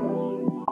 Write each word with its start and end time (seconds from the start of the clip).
Well, 0.00 0.66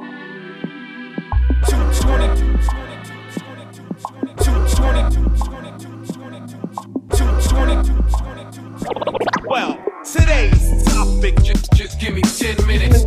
today's 10.04 10.84
topic 10.84 11.40
just 11.42 11.72
just 11.72 12.00
give 12.00 12.14
me 12.14 12.22
10 12.22 12.66
minutes. 12.66 13.04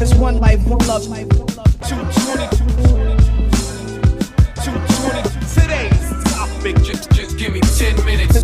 This 0.00 0.14
one 0.14 0.40
life, 0.40 0.66
one 0.66 0.84
love, 0.88 1.08
my 1.08 1.22
one 1.22 1.46
love. 1.56 1.70
Today's 5.54 6.24
topic 6.24 6.76
just 6.82 7.08
just 7.12 7.38
give 7.38 7.52
me 7.52 7.60
10 7.60 8.04
minutes. 8.04 8.42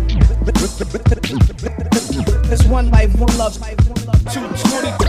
This 2.47 2.63
one 2.63 2.89
life, 2.91 3.13
one 3.19 3.37
love, 3.37 3.59
my 3.59 3.75
one 3.87 4.05
love. 4.05 4.17
220. 4.33 5.06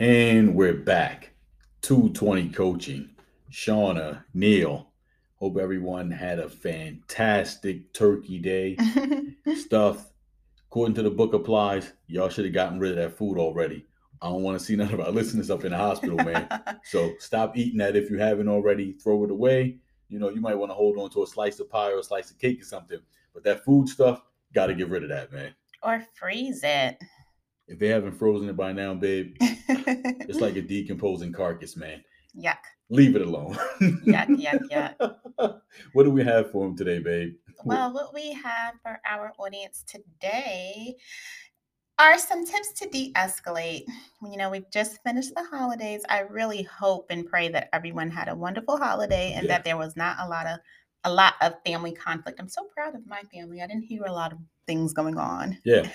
And 0.00 0.54
we're 0.54 0.72
back. 0.72 1.32
220 1.82 2.48
coaching. 2.48 3.10
Shawna, 3.52 4.24
Neil. 4.32 4.88
Hope 5.34 5.58
everyone 5.58 6.10
had 6.10 6.38
a 6.38 6.48
fantastic 6.48 7.92
turkey 7.92 8.38
day. 8.38 8.78
Stuff, 9.56 10.06
according 10.68 10.94
to 10.94 11.02
the 11.02 11.10
book 11.10 11.34
applies, 11.34 11.92
y'all 12.06 12.30
should 12.30 12.46
have 12.46 12.54
gotten 12.54 12.78
rid 12.78 12.92
of 12.92 12.96
that 12.96 13.18
food 13.18 13.36
already. 13.36 13.84
I 14.22 14.30
don't 14.30 14.42
want 14.42 14.58
to 14.58 14.64
see 14.64 14.74
none 14.76 14.90
of 14.94 15.00
our 15.00 15.10
listeners 15.10 15.50
up 15.50 15.66
in 15.66 15.72
the 15.72 15.76
hospital, 15.76 16.16
man. 16.16 16.48
So 16.84 17.12
stop 17.18 17.58
eating 17.58 17.76
that 17.80 17.94
if 17.94 18.08
you 18.08 18.18
haven't 18.18 18.48
already. 18.48 18.92
Throw 18.92 19.22
it 19.24 19.30
away. 19.30 19.76
You 20.08 20.18
know, 20.18 20.30
you 20.30 20.40
might 20.40 20.54
want 20.56 20.70
to 20.70 20.74
hold 20.74 20.96
on 20.96 21.10
to 21.10 21.24
a 21.24 21.26
slice 21.26 21.60
of 21.60 21.68
pie 21.68 21.90
or 21.90 21.98
a 21.98 22.02
slice 22.02 22.30
of 22.30 22.38
cake 22.38 22.62
or 22.62 22.64
something. 22.64 23.00
But 23.34 23.44
that 23.44 23.66
food 23.66 23.86
stuff, 23.86 24.22
got 24.54 24.68
to 24.68 24.74
get 24.74 24.88
rid 24.88 25.02
of 25.02 25.10
that, 25.10 25.30
man. 25.30 25.54
or 25.82 26.02
freeze 26.18 26.62
it. 26.64 26.96
If 27.70 27.78
they 27.78 27.86
haven't 27.88 28.12
frozen 28.18 28.48
it 28.48 28.56
by 28.56 28.72
now, 28.72 28.94
babe, 28.94 29.36
it's 29.40 30.40
like 30.40 30.56
a 30.56 30.62
decomposing 30.74 31.32
carcass, 31.32 31.76
man. 31.76 32.02
yuck, 32.36 32.56
Leave 32.90 33.14
it 33.14 33.22
alone. 33.22 33.54
yuck, 33.80 34.26
yuck, 34.26 34.60
yuck. 34.98 35.60
what 35.92 36.02
do 36.02 36.10
we 36.10 36.24
have 36.24 36.50
for 36.50 36.66
them 36.66 36.76
today, 36.76 36.98
babe? 36.98 37.34
Well, 37.64 37.92
what 37.92 38.12
we 38.12 38.32
have 38.32 38.74
for 38.82 39.00
our 39.08 39.32
audience 39.38 39.84
today 39.86 40.96
are 41.98 42.18
some 42.18 42.44
tips 42.46 42.72
to 42.80 42.88
de 42.88 43.12
escalate. 43.12 43.84
You 44.22 44.36
know, 44.36 44.50
we've 44.50 44.70
just 44.72 45.02
finished 45.04 45.34
the 45.36 45.44
holidays. 45.44 46.02
I 46.08 46.20
really 46.20 46.62
hope 46.62 47.06
and 47.10 47.26
pray 47.26 47.48
that 47.50 47.68
everyone 47.72 48.10
had 48.10 48.28
a 48.28 48.34
wonderful 48.34 48.78
holiday 48.78 49.32
and 49.34 49.44
Yeah. 49.46 49.54
that 49.58 49.64
there 49.64 49.76
was 49.76 49.96
not 49.96 50.16
a 50.18 50.28
lot 50.28 50.46
of 50.46 50.58
a 51.04 51.12
lot 51.12 51.34
of 51.40 51.54
family 51.64 51.92
conflict. 51.92 52.38
I'm 52.40 52.48
so 52.48 52.64
proud 52.74 52.94
of 52.94 53.06
my 53.06 53.22
family. 53.32 53.62
I 53.62 53.66
didn't 53.66 53.84
hear 53.84 54.04
a 54.04 54.12
lot 54.12 54.32
of 54.32 54.38
things 54.66 54.92
going 54.92 55.16
on. 55.16 55.58
Yeah, 55.64 55.88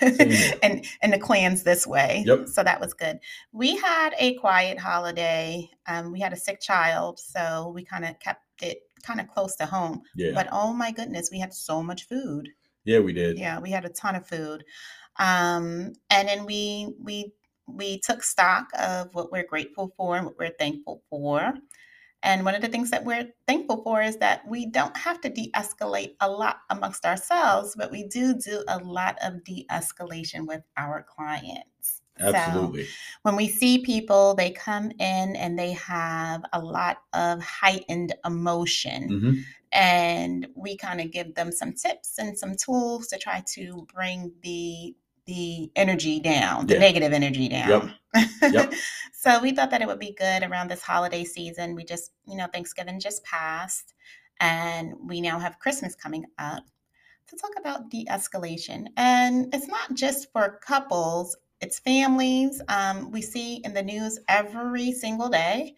and 0.62 0.84
and 1.02 1.12
the 1.12 1.18
clans 1.18 1.62
this 1.62 1.86
way. 1.86 2.24
Yep. 2.26 2.48
So 2.48 2.62
that 2.62 2.80
was 2.80 2.92
good. 2.94 3.18
We 3.52 3.76
had 3.76 4.14
a 4.18 4.34
quiet 4.34 4.78
holiday. 4.78 5.68
Um, 5.86 6.12
we 6.12 6.20
had 6.20 6.32
a 6.32 6.36
sick 6.36 6.60
child, 6.60 7.18
so 7.18 7.72
we 7.74 7.84
kind 7.84 8.04
of 8.04 8.18
kept 8.20 8.42
it 8.62 8.78
kind 9.02 9.20
of 9.20 9.28
close 9.28 9.54
to 9.56 9.66
home. 9.66 10.02
Yeah, 10.16 10.32
But 10.34 10.48
oh 10.50 10.72
my 10.72 10.90
goodness, 10.90 11.30
we 11.30 11.38
had 11.38 11.54
so 11.54 11.82
much 11.82 12.08
food. 12.08 12.48
yeah, 12.84 12.98
we 12.98 13.12
did. 13.12 13.38
Yeah, 13.38 13.60
we 13.60 13.70
had 13.70 13.84
a 13.84 13.88
ton 13.90 14.16
of 14.16 14.26
food. 14.26 14.64
Um, 15.18 15.92
and 16.10 16.28
then 16.28 16.44
we 16.44 16.94
we 17.02 17.32
we 17.68 17.98
took 18.00 18.22
stock 18.22 18.68
of 18.78 19.14
what 19.14 19.32
we're 19.32 19.46
grateful 19.46 19.92
for 19.96 20.16
and 20.16 20.26
what 20.26 20.38
we're 20.38 20.50
thankful 20.58 21.02
for. 21.10 21.54
And 22.26 22.44
one 22.44 22.56
of 22.56 22.60
the 22.60 22.68
things 22.68 22.90
that 22.90 23.04
we're 23.04 23.28
thankful 23.46 23.82
for 23.84 24.02
is 24.02 24.16
that 24.18 24.42
we 24.48 24.66
don't 24.66 24.96
have 24.96 25.20
to 25.20 25.30
de 25.30 25.50
escalate 25.54 26.16
a 26.20 26.28
lot 26.28 26.58
amongst 26.70 27.06
ourselves, 27.06 27.74
but 27.78 27.92
we 27.92 28.02
do 28.02 28.34
do 28.34 28.64
a 28.68 28.78
lot 28.80 29.16
of 29.22 29.44
de 29.44 29.64
escalation 29.70 30.46
with 30.46 30.62
our 30.76 31.06
clients. 31.08 32.02
So, 32.18 32.26
Absolutely. 32.26 32.86
when 33.22 33.36
we 33.36 33.46
see 33.46 33.78
people, 33.78 34.34
they 34.34 34.50
come 34.50 34.90
in 34.98 35.36
and 35.36 35.56
they 35.56 35.72
have 35.72 36.42
a 36.52 36.60
lot 36.60 36.98
of 37.14 37.40
heightened 37.42 38.14
emotion 38.24 39.08
hmm 39.08 39.32
and 39.72 40.46
we 40.54 40.76
kind 40.76 41.00
of 41.00 41.10
give 41.10 41.34
them 41.34 41.52
some 41.52 41.72
tips 41.74 42.18
and 42.18 42.38
some 42.38 42.54
tools 42.54 43.08
to 43.08 43.18
try 43.18 43.42
to 43.54 43.86
bring 43.94 44.32
the 44.42 44.94
the 45.26 45.70
energy 45.76 46.20
down, 46.20 46.66
the 46.66 46.74
Yeah. 46.74 46.80
negative 46.80 47.12
energy 47.12 47.48
down. 47.48 47.92
Yep. 48.42 48.72
so 49.26 49.40
we 49.40 49.50
thought 49.50 49.70
that 49.70 49.82
it 49.82 49.88
would 49.88 49.98
be 49.98 50.14
good 50.16 50.44
around 50.44 50.70
this 50.70 50.82
holiday 50.82 51.24
season. 51.24 51.74
We 51.74 51.84
just, 51.84 52.12
you 52.28 52.36
know, 52.36 52.46
Thanksgiving 52.46 53.00
just 53.00 53.24
passed 53.24 53.94
and 54.38 54.94
we 55.02 55.20
now 55.20 55.40
have 55.40 55.58
Christmas 55.58 55.96
coming 55.96 56.26
up 56.38 56.62
to 57.26 57.36
talk 57.36 57.50
about 57.58 57.90
de-escalation. 57.90 58.86
And 58.96 59.52
it's 59.52 59.66
not 59.66 59.94
just 59.94 60.30
for 60.32 60.60
couples, 60.62 61.36
it's 61.60 61.80
families. 61.80 62.62
Um, 62.68 63.10
we 63.10 63.20
see 63.20 63.62
in 63.64 63.74
the 63.74 63.82
news 63.82 64.20
every 64.28 64.92
single 64.92 65.28
day 65.28 65.74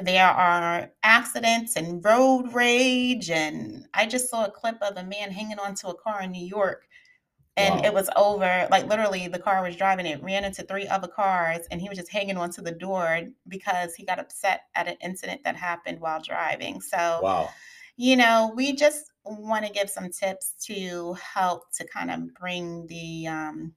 there 0.00 0.28
are 0.28 0.92
accidents 1.02 1.74
and 1.74 2.04
road 2.04 2.54
rage. 2.54 3.28
And 3.28 3.88
I 3.92 4.06
just 4.06 4.30
saw 4.30 4.44
a 4.44 4.52
clip 4.52 4.76
of 4.80 4.96
a 4.98 5.02
man 5.02 5.32
hanging 5.32 5.58
onto 5.58 5.88
a 5.88 6.00
car 6.00 6.22
in 6.22 6.30
New 6.30 6.46
York. 6.46 6.86
And 7.56 7.76
Wow. 7.76 7.82
it 7.84 7.94
was 7.94 8.10
over, 8.16 8.66
like 8.70 8.86
literally, 8.88 9.28
the 9.28 9.38
car 9.38 9.62
was 9.62 9.76
driving. 9.76 10.06
It 10.06 10.20
ran 10.22 10.44
into 10.44 10.64
three 10.64 10.88
other 10.88 11.06
cars, 11.06 11.66
and 11.70 11.80
he 11.80 11.88
was 11.88 11.96
just 11.98 12.10
hanging 12.10 12.36
onto 12.36 12.62
the 12.62 12.72
door 12.72 13.20
because 13.46 13.94
he 13.94 14.04
got 14.04 14.18
upset 14.18 14.62
at 14.74 14.88
an 14.88 14.96
incident 15.00 15.44
that 15.44 15.54
happened 15.54 16.00
while 16.00 16.20
driving. 16.20 16.80
So, 16.80 17.20
Wow. 17.22 17.50
you 17.96 18.16
know, 18.16 18.52
we 18.56 18.74
just 18.74 19.12
want 19.24 19.64
to 19.64 19.72
give 19.72 19.88
some 19.88 20.10
tips 20.10 20.54
to 20.66 21.14
help 21.14 21.72
to 21.74 21.86
kind 21.86 22.10
of 22.10 22.34
bring 22.34 22.88
the 22.88 23.28
um, 23.28 23.72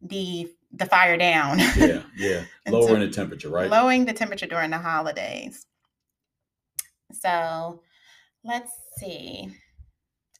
the 0.00 0.48
the 0.72 0.86
fire 0.86 1.16
down. 1.16 1.58
Yeah, 1.76 2.02
yeah. 2.16 2.44
Lowering 2.68 3.00
the 3.00 3.08
temperature, 3.08 3.48
right? 3.48 3.68
lowering 3.70 4.04
the 4.04 4.12
temperature 4.12 4.46
during 4.46 4.70
the 4.70 4.78
holidays. 4.78 5.66
So 7.12 7.82
let's 8.44 8.70
see. 8.98 9.48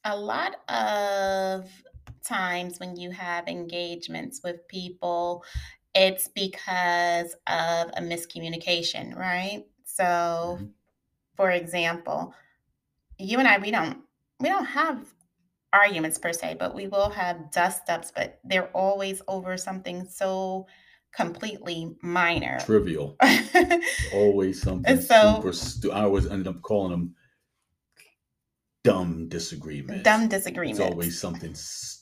A 0.05 0.15
lot 0.15 0.55
of 0.69 1.69
times 2.27 2.79
when 2.79 2.95
you 2.95 3.11
have 3.11 3.47
engagements 3.47 4.41
with 4.43 4.67
people, 4.67 5.43
it's 5.95 6.27
because 6.27 7.33
of 7.47 7.89
a 7.95 8.01
miscommunication, 8.01 9.15
right? 9.15 9.65
So, 9.85 10.59
Mhm. 10.61 10.71
for 11.35 11.51
example, 11.51 12.33
you 13.17 13.39
and 13.39 13.47
I, 13.47 13.57
we 13.57 13.71
don't 13.71 14.03
we 14.39 14.49
don't 14.49 14.65
have 14.65 15.03
arguments 15.73 16.17
per 16.19 16.31
se, 16.33 16.57
but 16.59 16.75
we 16.75 16.87
will 16.87 17.09
have 17.09 17.51
dust 17.51 17.89
ups, 17.89 18.11
but 18.15 18.39
they're 18.43 18.69
always 18.75 19.21
over 19.27 19.57
something 19.57 20.05
so 20.05 20.67
completely 21.11 21.95
minor. 22.03 22.59
Trivial. 22.59 23.15
Always 24.13 24.61
something 24.61 25.01
so- 25.01 25.35
super 25.37 25.53
stu- 25.53 25.91
I 25.91 26.03
always 26.03 26.27
end 26.27 26.47
up 26.47 26.61
calling 26.61 26.91
them 26.91 27.15
dumb 28.83 29.27
disagreements. 29.27 30.03
Dumb 30.03 30.23
It's 30.23 30.33
disagreements. 30.33 30.79
always 30.79 31.19
something 31.19 31.55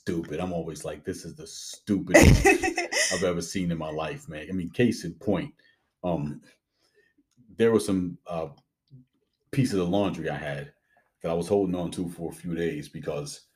stupid. 0.06 0.38
I'm 0.38 0.52
always 0.52 0.84
like, 0.84 1.04
this 1.04 1.24
is 1.24 1.34
the 1.34 1.48
stupidest 1.48 2.46
I've 3.12 3.24
ever 3.24 3.42
seen 3.42 3.72
in 3.72 3.78
my 3.78 3.90
life, 3.90 4.28
man. 4.28 4.46
I 4.48 4.52
mean, 4.52 4.70
case 4.70 5.04
in 5.04 5.14
point, 5.14 5.52
um, 6.04 6.40
there 7.56 7.72
were 7.72 7.80
some 7.80 8.16
uh, 8.28 8.46
pieces 9.50 9.80
of 9.80 9.88
laundry 9.88 10.30
I 10.30 10.36
had 10.36 10.72
that 11.22 11.30
I 11.30 11.34
was 11.34 11.48
holding 11.48 11.74
on 11.74 11.90
to 11.92 12.08
for 12.08 12.30
a 12.30 12.34
few 12.34 12.54
days 12.54 12.88
because 12.88 13.46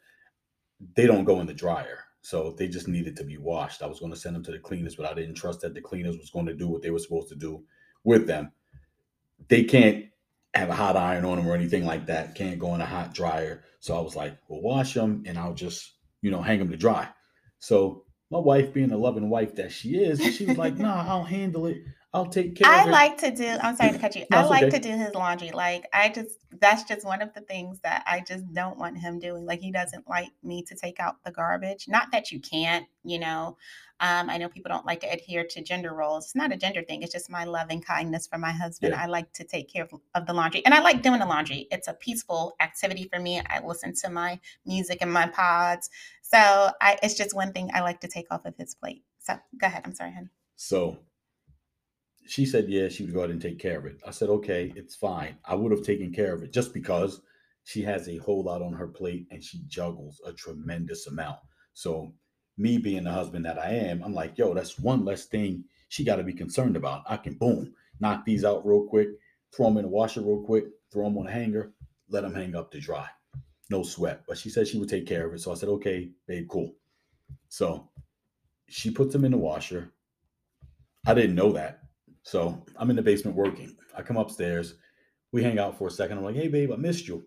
they 0.97 1.07
don't 1.07 1.25
go 1.25 1.39
in 1.39 1.47
the 1.47 1.55
dryer. 1.55 2.01
So 2.23 2.51
they 2.59 2.67
just 2.67 2.89
needed 2.89 3.17
to 3.19 3.25
be 3.25 3.39
washed. 3.39 3.81
I 3.81 3.87
was 3.87 4.01
going 4.01 4.13
to 4.13 4.19
send 4.19 4.35
them 4.35 4.43
to 4.43 4.51
the 4.51 4.59
cleaners, 4.59 4.97
but 4.97 5.07
I 5.07 5.15
didn't 5.15 5.37
trust 5.37 5.61
that 5.61 5.73
the 5.73 5.81
cleaners 5.81 6.19
was 6.19 6.31
going 6.31 6.47
to 6.47 6.55
do 6.55 6.67
what 6.67 6.83
they 6.83 6.91
were 6.91 6.99
supposed 6.99 7.29
to 7.29 7.37
do 7.37 7.63
with 8.03 8.27
them. 8.27 8.51
They 9.47 9.63
can't 9.63 10.07
have 10.55 10.69
a 10.69 10.75
hot 10.75 10.97
iron 10.97 11.25
on 11.25 11.37
them 11.37 11.47
or 11.47 11.55
anything 11.55 11.87
like 11.87 12.07
that. 12.07 12.35
Can't 12.35 12.59
go 12.59 12.75
in 12.75 12.81
a 12.81 12.87
hot 12.87 13.15
dryer. 13.15 13.63
So 13.79 13.97
I 13.97 14.01
was 14.01 14.17
like, 14.17 14.37
well, 14.49 14.61
wash 14.61 14.95
them 14.95 15.23
and 15.27 15.39
I'll 15.39 15.55
just, 15.55 15.93
you 16.23 16.31
know, 16.31 16.43
hang 16.43 16.59
them 16.59 16.71
to 16.71 16.77
dry. 16.77 17.09
So 17.59 18.05
my 18.31 18.39
wife, 18.39 18.73
being 18.73 18.93
a 18.93 18.99
loving 18.99 19.29
wife 19.29 19.57
that 19.57 19.73
she 19.73 19.97
is, 19.97 20.23
she 20.37 20.47
was 20.47 20.57
like, 20.57 20.77
nah, 20.77 21.05
I'll 21.09 21.25
handle 21.25 21.67
it. 21.67 21.79
I'll 22.13 22.27
take 22.27 22.57
care 22.57 22.69
I 22.69 22.81
of 22.81 22.87
it. 22.87 22.89
I 22.89 22.93
like 22.93 23.19
to 23.19 23.31
do. 23.31 23.57
I'm 23.63 23.77
sorry 23.77 23.93
to 23.93 23.99
cut 23.99 24.17
you. 24.17 24.27
I 24.33 24.45
like 24.45 24.65
okay. 24.65 24.79
to 24.79 24.79
do 24.81 24.97
his 24.97 25.15
laundry. 25.15 25.53
Like 25.53 25.87
I 25.93 26.09
just 26.09 26.39
that's 26.59 26.83
just 26.83 27.07
one 27.07 27.23
of 27.23 27.33
the 27.35 27.41
things 27.43 27.79
that 27.85 28.03
I 28.07 28.25
just 28.27 28.53
don't 28.53 28.79
want 28.79 28.99
him 28.99 29.21
doing. 29.21 29.47
Like 29.47 29.61
he 29.61 29.71
doesn't 29.71 30.09
like 30.09 30.31
me 30.43 30.65
to 30.65 30.75
take 30.75 30.99
out 30.99 31.17
the 31.25 31.31
garbage. 31.31 31.87
Not 31.89 32.11
that 32.11 32.33
you 32.33 32.41
can't, 32.41 32.87
you 33.05 33.21
know. 33.21 33.57
Um, 34.01 34.31
I 34.31 34.39
know 34.39 34.49
people 34.49 34.71
don't 34.71 34.87
like 34.87 35.01
to 35.01 35.13
adhere 35.13 35.45
to 35.51 35.63
gender 35.63 35.95
roles. 35.95 36.25
It's 36.25 36.35
not 36.35 36.53
a 36.53 36.57
gender 36.57 36.83
thing. 36.83 37.03
It's 37.03 37.13
just 37.13 37.31
my 37.31 37.45
loving 37.45 37.83
kindness 37.83 38.27
for 38.27 38.39
my 38.39 38.51
husband. 38.51 38.95
Yeah. 38.95 39.03
I 39.03 39.07
like 39.07 39.33
to 39.35 39.45
take 39.45 39.73
care 39.73 39.85
of, 39.85 40.01
of 40.15 40.27
the 40.27 40.33
laundry, 40.33 40.65
and 40.65 40.75
I 40.75 40.81
like 40.81 41.03
doing 41.03 41.21
the 41.21 41.27
laundry. 41.27 41.69
It's 41.71 41.87
a 41.87 41.93
peaceful 41.93 42.57
activity 42.61 43.09
for 43.13 43.21
me. 43.21 43.41
I 43.49 43.61
listen 43.65 43.95
to 44.03 44.11
my 44.11 44.41
music 44.67 44.99
and 45.01 45.13
my 45.13 45.29
pods, 45.29 45.91
so 46.23 46.71
I 46.81 46.99
it's 47.05 47.15
just 47.15 47.37
one 47.37 47.53
thing 47.53 47.71
I 47.73 47.83
like 47.83 48.01
to 48.01 48.09
take 48.09 48.27
off 48.33 48.47
of 48.47 48.57
his 48.57 48.75
plate. 48.75 49.05
So 49.21 49.35
go 49.61 49.69
ahead. 49.69 49.83
I'm 49.85 49.95
sorry, 49.95 50.13
honey. 50.13 50.31
So 50.57 50.99
she 52.31 52.47
said, 52.47 52.69
yeah, 52.69 52.89
she 52.89 53.03
would 53.03 53.13
go 53.13 53.21
ahead 53.21 53.31
and 53.31 53.43
take 53.43 53.59
care 53.59 53.77
of 53.77 53.87
it. 53.87 54.01
I 54.07 54.13
said, 54.13 54.29
okay, 54.29 54.73
it's 54.77 54.95
fine. 54.95 55.37
I 55.45 55.57
would 55.57 55.73
have 55.73 55.83
taken 55.83 56.13
care 56.13 56.33
of 56.33 56.45
it 56.45 56.53
just 56.53 56.73
because 56.73 57.23
she 57.65 57.83
has 57.83 58.09
a 58.09 58.19
whole 58.19 58.45
lot 58.45 58.63
on 58.63 58.73
her 58.73 58.87
plate 58.87 59.27
and 59.33 59.43
she 59.43 59.63
juggles 59.67 60.21
a 60.25 60.33
tremendous 60.33 61.09
amount. 61.09 61.41
So, 61.75 62.15
me 62.57 62.79
being 62.79 63.03
the 63.03 63.11
husband 63.11 63.45
that 63.47 63.59
I 63.59 63.71
am, 63.71 64.01
I'm 64.05 64.15
like, 64.15 64.39
yo, 64.39 64.55
that's 64.55 64.79
one 64.79 65.05
less 65.05 65.25
thing 65.25 65.65
she 65.89 66.05
got 66.05 66.17
to 66.17 66.23
be 66.23 66.33
concerned 66.33 66.77
about. 66.77 67.03
I 67.09 67.17
can 67.17 67.35
boom, 67.35 67.75
knock 67.99 68.25
these 68.25 68.45
out 68.45 68.65
real 68.65 68.85
quick, 68.85 69.09
throw 69.53 69.67
them 69.67 69.79
in 69.79 69.83
the 69.83 69.89
washer 69.89 70.21
real 70.21 70.45
quick, 70.45 70.67
throw 70.93 71.07
them 71.07 71.19
on 71.19 71.27
a 71.27 71.33
hanger, 71.33 71.73
let 72.11 72.21
them 72.21 72.33
hang 72.33 72.55
up 72.55 72.71
to 72.71 72.79
dry. 72.79 73.09
No 73.71 73.83
sweat. 73.83 74.23
But 74.29 74.39
she 74.39 74.51
said 74.51 74.69
she 74.69 74.79
would 74.79 74.89
take 74.89 75.09
care 75.09 75.27
of 75.27 75.35
it. 75.35 75.41
So 75.41 75.51
I 75.51 75.57
said, 75.57 75.69
okay, 75.71 76.11
babe, 76.29 76.47
cool. 76.49 76.77
So 77.49 77.89
she 78.69 78.93
puts 78.93 79.13
them 79.13 79.25
in 79.25 79.33
the 79.33 79.37
washer. 79.37 79.91
I 81.05 81.15
didn't 81.15 81.35
know 81.35 81.51
that. 81.55 81.81
So 82.23 82.63
I'm 82.77 82.91
in 82.91 82.97
the 82.97 83.03
basement 83.03 83.37
working. 83.37 83.77
I 83.97 84.03
come 84.03 84.17
upstairs. 84.17 84.75
We 85.33 85.43
hang 85.43 85.59
out 85.59 85.79
for 85.79 85.89
a 85.89 85.91
second. 85.91 86.19
I'm 86.19 86.25
like, 86.25 86.37
hey, 86.37 86.49
babe, 86.49 86.73
I 86.73 86.77
missed 86.77 87.09
you. 87.09 87.25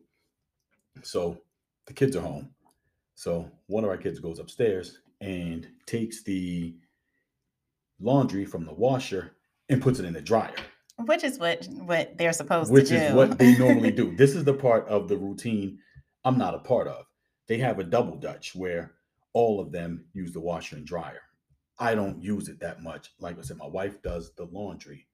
So 1.02 1.42
the 1.86 1.94
kids 1.94 2.16
are 2.16 2.22
home. 2.22 2.50
So 3.16 3.50
one 3.68 3.84
of 3.84 3.90
our 3.90 3.98
kids 3.98 4.20
goes 4.20 4.40
upstairs 4.40 5.00
and 5.22 5.68
takes 5.86 6.24
the 6.24 6.76
laundry 8.00 8.46
from 8.46 8.66
the 8.66 8.74
washer 8.74 9.36
and 9.70 9.82
puts 9.82 10.00
it 10.00 10.06
in 10.06 10.14
the 10.14 10.22
dryer, 10.22 10.54
Which 11.06 11.24
is 11.24 11.40
what 11.40 11.66
what 11.72 12.18
they're 12.18 12.34
supposed 12.34 12.72
which 12.72 12.90
to 12.90 12.90
do. 12.90 12.96
Which 13.00 13.10
is 13.10 13.16
what 13.16 13.40
they 13.40 13.56
normally 13.58 13.92
do. 14.02 14.16
This 14.16 14.36
is 14.36 14.44
the 14.44 14.54
part 14.54 14.88
of 14.88 15.08
the 15.08 15.18
routine 15.18 15.80
I'm 16.26 16.38
not 16.38 16.56
a 16.56 16.60
part 16.60 16.88
of. 16.88 17.06
They 17.48 17.58
have 17.58 17.80
a 17.80 17.84
double 17.84 18.18
Dutch 18.18 18.56
where 18.56 18.94
all 19.34 19.60
of 19.60 19.72
them 19.72 20.06
use 20.14 20.32
the 20.32 20.40
washer 20.40 20.76
and 20.76 20.86
dryer. 20.86 21.22
I 21.84 21.96
don't 21.96 22.24
use 22.24 22.48
it 22.48 22.62
that 22.62 22.82
much. 22.82 23.12
Like 23.20 23.38
I 23.38 23.42
said, 23.42 23.58
my 23.58 23.68
wife 23.68 24.02
does 24.02 24.32
the 24.36 24.46
laundry, 24.46 25.06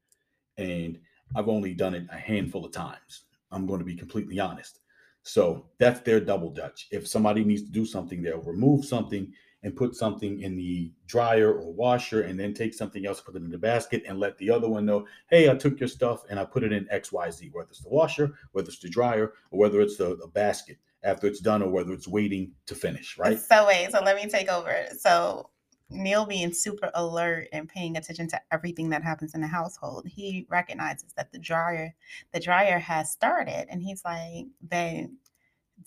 and 0.56 1.00
I've 1.36 1.50
only 1.50 1.74
done 1.74 1.96
it 1.96 2.06
a 2.12 2.18
handful 2.18 2.64
of 2.64 2.72
times. 2.72 3.24
I'm 3.52 3.66
going 3.66 3.80
to 3.80 3.86
be 3.86 3.96
completely 3.96 4.40
honest. 4.40 4.82
So 5.24 5.66
that's 5.80 6.02
their 6.02 6.20
double 6.20 6.52
Dutch. 6.52 6.88
If 6.92 7.08
somebody 7.08 7.44
needs 7.44 7.64
to 7.64 7.72
do 7.72 7.86
something, 7.86 8.22
they'll 8.22 8.44
remove 8.44 8.86
something 8.86 9.34
and 9.64 9.76
put 9.76 9.96
something 9.96 10.42
in 10.42 10.56
the 10.56 10.94
dryer 11.08 11.52
or 11.52 11.74
washer, 11.74 12.22
and 12.22 12.40
then 12.40 12.54
take 12.54 12.76
something 12.76 13.08
else, 13.08 13.20
put 13.20 13.36
it 13.36 13.42
in 13.42 13.50
the 13.50 13.58
basket, 13.58 14.04
and 14.08 14.20
let 14.20 14.38
the 14.38 14.52
other 14.52 14.70
one 14.70 14.86
know, 14.86 15.08
hey, 15.32 15.50
I 15.50 15.56
took 15.56 15.80
your 15.80 15.90
stuff 15.90 16.22
and 16.30 16.40
I 16.40 16.46
put 16.46 16.64
it 16.64 16.72
in 16.72 16.86
XYZ, 16.86 17.52
whether 17.52 17.70
it's 17.72 17.82
the 17.82 17.90
washer, 17.90 18.36
whether 18.52 18.68
it's 18.68 18.78
the 18.78 18.90
dryer, 18.90 19.34
or 19.50 19.60
whether 19.60 19.82
it's 19.82 19.98
the, 19.98 20.16
the 20.18 20.28
basket 20.28 20.78
after 21.02 21.26
it's 21.26 21.40
done, 21.40 21.64
or 21.64 21.72
whether 21.72 21.94
it's 21.94 22.08
waiting 22.08 22.52
to 22.68 22.76
finish, 22.76 23.18
right? 23.18 23.40
So 23.40 23.66
wait, 23.66 23.90
so 23.92 24.04
let 24.04 24.16
me 24.16 24.30
take 24.30 24.50
over. 24.50 24.86
So 25.00 25.50
Neil 25.90 26.26
being 26.26 26.54
super 26.54 26.92
alert 26.94 27.48
and 27.52 27.68
paying 27.68 27.98
attention 27.98 28.28
to 28.30 28.42
everything 28.52 28.90
that 28.90 29.04
happens 29.04 29.34
in 29.34 29.42
the 29.42 29.48
household, 29.48 30.08
he 30.08 30.46
recognizes 30.50 31.14
that 31.18 31.32
the 31.32 31.40
dryer, 31.40 31.94
the 32.34 32.40
dryer 32.40 32.80
has 32.80 33.12
started, 33.12 33.68
and 33.70 33.82
he's 33.82 34.04
like, 34.06 34.46
"Babe, 34.68 35.10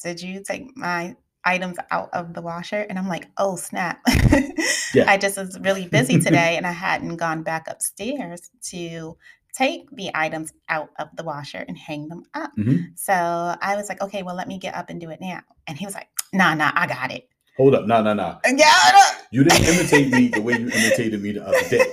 did 0.03 0.21
you 0.23 0.43
take 0.43 0.77
my 0.77 1.17
items 1.45 1.77
out 1.91 2.11
of 2.13 2.35
the 2.35 2.43
washer?" 2.43 2.87
And 2.89 2.99
I'm 2.99 3.09
like, 3.09 3.29
"Oh 3.39 3.57
snap!" 3.57 4.01
Yeah. 4.95 5.05
I 5.11 5.17
just 5.17 5.39
was 5.39 5.59
really 5.61 5.89
busy 5.89 6.19
today, 6.21 6.57
and 6.59 6.67
I 6.67 6.73
hadn't 6.73 7.17
gone 7.17 7.43
back 7.43 7.67
upstairs 7.69 8.51
to 8.71 9.17
take 9.55 9.91
the 9.91 10.11
items 10.15 10.53
out 10.69 10.91
of 10.99 11.09
the 11.17 11.23
washer 11.25 11.65
and 11.67 11.79
hang 11.79 12.09
them 12.09 12.25
up. 12.35 12.51
Mhm. 12.59 12.99
So 12.99 13.13
I 13.15 13.75
was 13.77 13.89
like, 13.89 14.03
"Okay, 14.03 14.23
well, 14.23 14.35
let 14.35 14.49
me 14.49 14.59
get 14.59 14.75
up 14.75 14.91
and 14.91 15.01
do 15.01 15.11
it 15.11 15.21
now." 15.21 15.41
And 15.67 15.79
he 15.79 15.87
was 15.87 15.95
like, 15.95 16.09
"Nah, 16.33 16.55
nah, 16.55 16.73
I 16.75 16.87
got 16.87 17.11
it." 17.11 17.29
Hold 17.57 17.75
up. 17.75 17.87
No, 17.87 18.03
no, 18.03 18.15
no. 18.15 18.39
And 18.45 18.59
yeah. 18.59 18.73
You 19.31 19.45
didn't 19.45 19.67
imitate 19.75 20.11
me 20.13 20.29
the 20.29 20.41
way 20.43 20.55
you 20.55 20.69
imitated 20.71 21.23
me 21.23 21.33
the 21.33 21.47
other 21.47 21.69
day. 21.69 21.85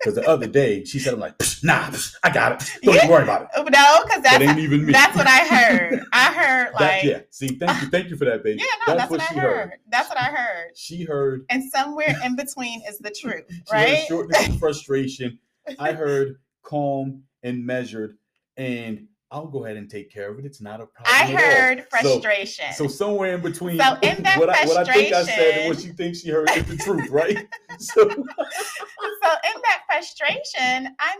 Because 0.00 0.14
the 0.16 0.28
other 0.28 0.46
day 0.46 0.84
she 0.84 0.98
said, 0.98 1.14
I'm 1.14 1.20
like, 1.20 1.38
"Psh, 1.38 1.64
nah, 1.64 1.88
psh, 1.88 2.14
I 2.22 2.30
got 2.30 2.52
it. 2.62 2.70
Don't 2.82 2.94
Yeah. 2.94 3.04
you 3.06 3.10
worry 3.10 3.22
about 3.22 3.42
it. 3.42 3.48
No, 3.74 4.02
because 4.04 4.22
That 4.22 4.38
that's 4.38 4.42
ain't 4.42 4.58
even 4.58 4.84
me. 4.84 4.92
that's 4.92 5.16
what 5.16 5.26
I 5.26 5.38
heard. 5.46 6.04
I 6.12 6.32
heard 6.32 6.66
That- 6.78 6.80
like 6.80 7.04
yeah. 7.04 7.20
See, 7.30 7.48
thank 7.48 7.82
you. 7.82 7.88
Thank 7.88 8.10
you 8.10 8.16
for 8.16 8.26
that, 8.26 8.44
baby. 8.44 8.60
yeah, 8.60 8.66
no, 8.92 8.96
that's, 8.98 9.10
what, 9.10 9.20
I 9.22 9.26
she 9.26 9.34
heard. 9.38 9.72
That's 9.88 10.08
what 10.10 10.18
I 10.20 10.26
heard. 10.26 10.76
She 10.76 11.02
heard, 11.04 11.46
And 11.48 11.64
somewhere 11.72 12.14
in 12.24 12.36
between 12.36 12.82
is 12.86 12.98
the 12.98 13.10
truth, 13.10 13.44
she 13.48 13.56
heard 13.72 13.88
right? 13.90 14.04
shortness 14.06 14.56
frustration. 14.58 15.38
I 15.78 15.92
heard 15.92 16.36
calm 16.62 17.22
and 17.42 17.64
measured, 17.64 18.18
and 18.58 19.06
I'll 19.30 19.48
go 19.48 19.64
ahead 19.64 19.76
and 19.76 19.90
take 19.90 20.12
care 20.12 20.30
of 20.30 20.38
it. 20.38 20.44
It's 20.44 20.60
not 20.60 20.80
a 20.80 20.86
problem. 20.86 21.14
I 21.14 21.32
heard 21.32 21.80
So- 21.80 21.86
frustration. 21.90 22.72
So 22.74 22.86
somewhere 22.86 23.34
in 23.34 23.42
between 23.42 23.78
So 23.78 23.96
in 24.02 24.22
that 24.22 24.38
what, 24.38 24.48
I, 24.50 24.64
what 24.66 24.88
I 24.88 24.92
think 24.92 25.12
I 25.14 25.24
said 25.24 25.38
and 25.38 25.68
what 25.68 25.76
frustration- 25.76 25.90
she 25.90 25.96
thinks 25.96 26.20
she 26.20 26.30
heard 26.30 26.50
is 26.50 26.64
the 26.66 26.76
truth, 26.76 27.10
right? 27.10 27.36
So 27.80 28.08
so 28.08 28.10
in 28.12 29.62
that 29.62 29.82
frustration, 29.90 30.94
I'm 31.00 31.18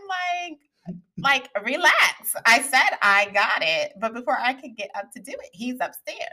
like, 0.48 0.58
like, 1.18 1.48
relax. 1.64 2.34
I 2.46 2.60
said 2.62 2.96
I 3.02 3.30
got 3.32 3.62
it, 3.62 3.92
but 4.00 4.14
before 4.14 4.38
I 4.38 4.52
could 4.52 4.76
get 4.76 4.90
up 4.94 5.10
to 5.12 5.20
do 5.20 5.32
it, 5.32 5.50
he's 5.52 5.76
upstairs. 5.80 6.28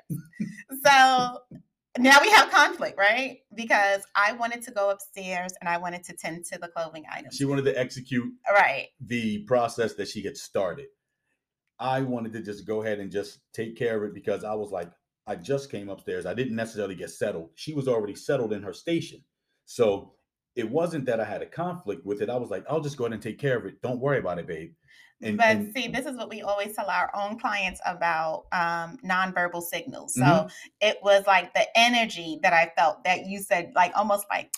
so 0.85 1.39
now 1.97 2.17
we 2.21 2.29
have 2.31 2.49
conflict, 2.51 2.97
right? 2.97 3.39
Because 3.55 4.03
I 4.15 4.33
wanted 4.33 4.61
to 4.63 4.71
go 4.71 4.89
upstairs 4.89 5.53
and 5.59 5.69
I 5.69 5.77
wanted 5.77 6.03
to 6.05 6.13
tend 6.13 6.45
to 6.45 6.57
the 6.57 6.67
clothing 6.67 7.03
items. 7.11 7.35
she 7.35 7.45
wanted 7.45 7.65
to 7.65 7.79
execute 7.79 8.31
right. 8.51 8.87
the 9.05 9.43
process 9.45 9.95
that 9.95 10.07
she 10.07 10.23
had 10.23 10.37
started. 10.37 10.85
I 11.81 12.01
wanted 12.01 12.31
to 12.33 12.41
just 12.41 12.65
go 12.65 12.83
ahead 12.83 12.99
and 12.99 13.11
just 13.11 13.39
take 13.53 13.75
care 13.75 13.97
of 13.97 14.03
it 14.03 14.13
because 14.13 14.43
I 14.43 14.53
was 14.53 14.71
like, 14.71 14.91
I 15.25 15.35
just 15.35 15.71
came 15.71 15.89
upstairs. 15.89 16.25
I 16.27 16.35
didn't 16.35 16.55
necessarily 16.55 16.95
get 16.95 17.09
settled. 17.09 17.49
She 17.55 17.73
was 17.73 17.87
already 17.87 18.15
settled 18.15 18.53
in 18.53 18.61
her 18.61 18.73
station. 18.73 19.23
So 19.65 20.13
it 20.55 20.69
wasn't 20.69 21.05
that 21.05 21.19
I 21.19 21.25
had 21.25 21.41
a 21.41 21.45
conflict 21.47 22.05
with 22.05 22.21
it. 22.21 22.29
I 22.29 22.37
was 22.37 22.51
like, 22.51 22.65
I'll 22.69 22.81
just 22.81 22.97
go 22.97 23.05
ahead 23.05 23.13
and 23.13 23.21
take 23.21 23.39
care 23.39 23.57
of 23.57 23.65
it. 23.65 23.81
Don't 23.81 23.99
worry 23.99 24.19
about 24.19 24.37
it, 24.37 24.47
babe. 24.47 24.73
And, 25.23 25.37
but 25.37 25.47
and 25.47 25.73
see, 25.73 25.87
this 25.87 26.05
is 26.05 26.15
what 26.17 26.29
we 26.29 26.41
always 26.41 26.75
tell 26.75 26.89
our 26.89 27.11
own 27.15 27.39
clients 27.39 27.79
about 27.85 28.45
um, 28.51 28.97
nonverbal 29.03 29.61
signals. 29.61 30.15
So 30.15 30.21
Mhm. 30.21 30.51
it 30.81 30.97
was 31.03 31.25
like 31.25 31.53
the 31.53 31.65
energy 31.75 32.39
that 32.43 32.53
I 32.53 32.71
felt 32.77 33.03
that 33.05 33.25
you 33.25 33.39
said, 33.39 33.71
like 33.75 33.91
almost 33.95 34.25
like, 34.29 34.51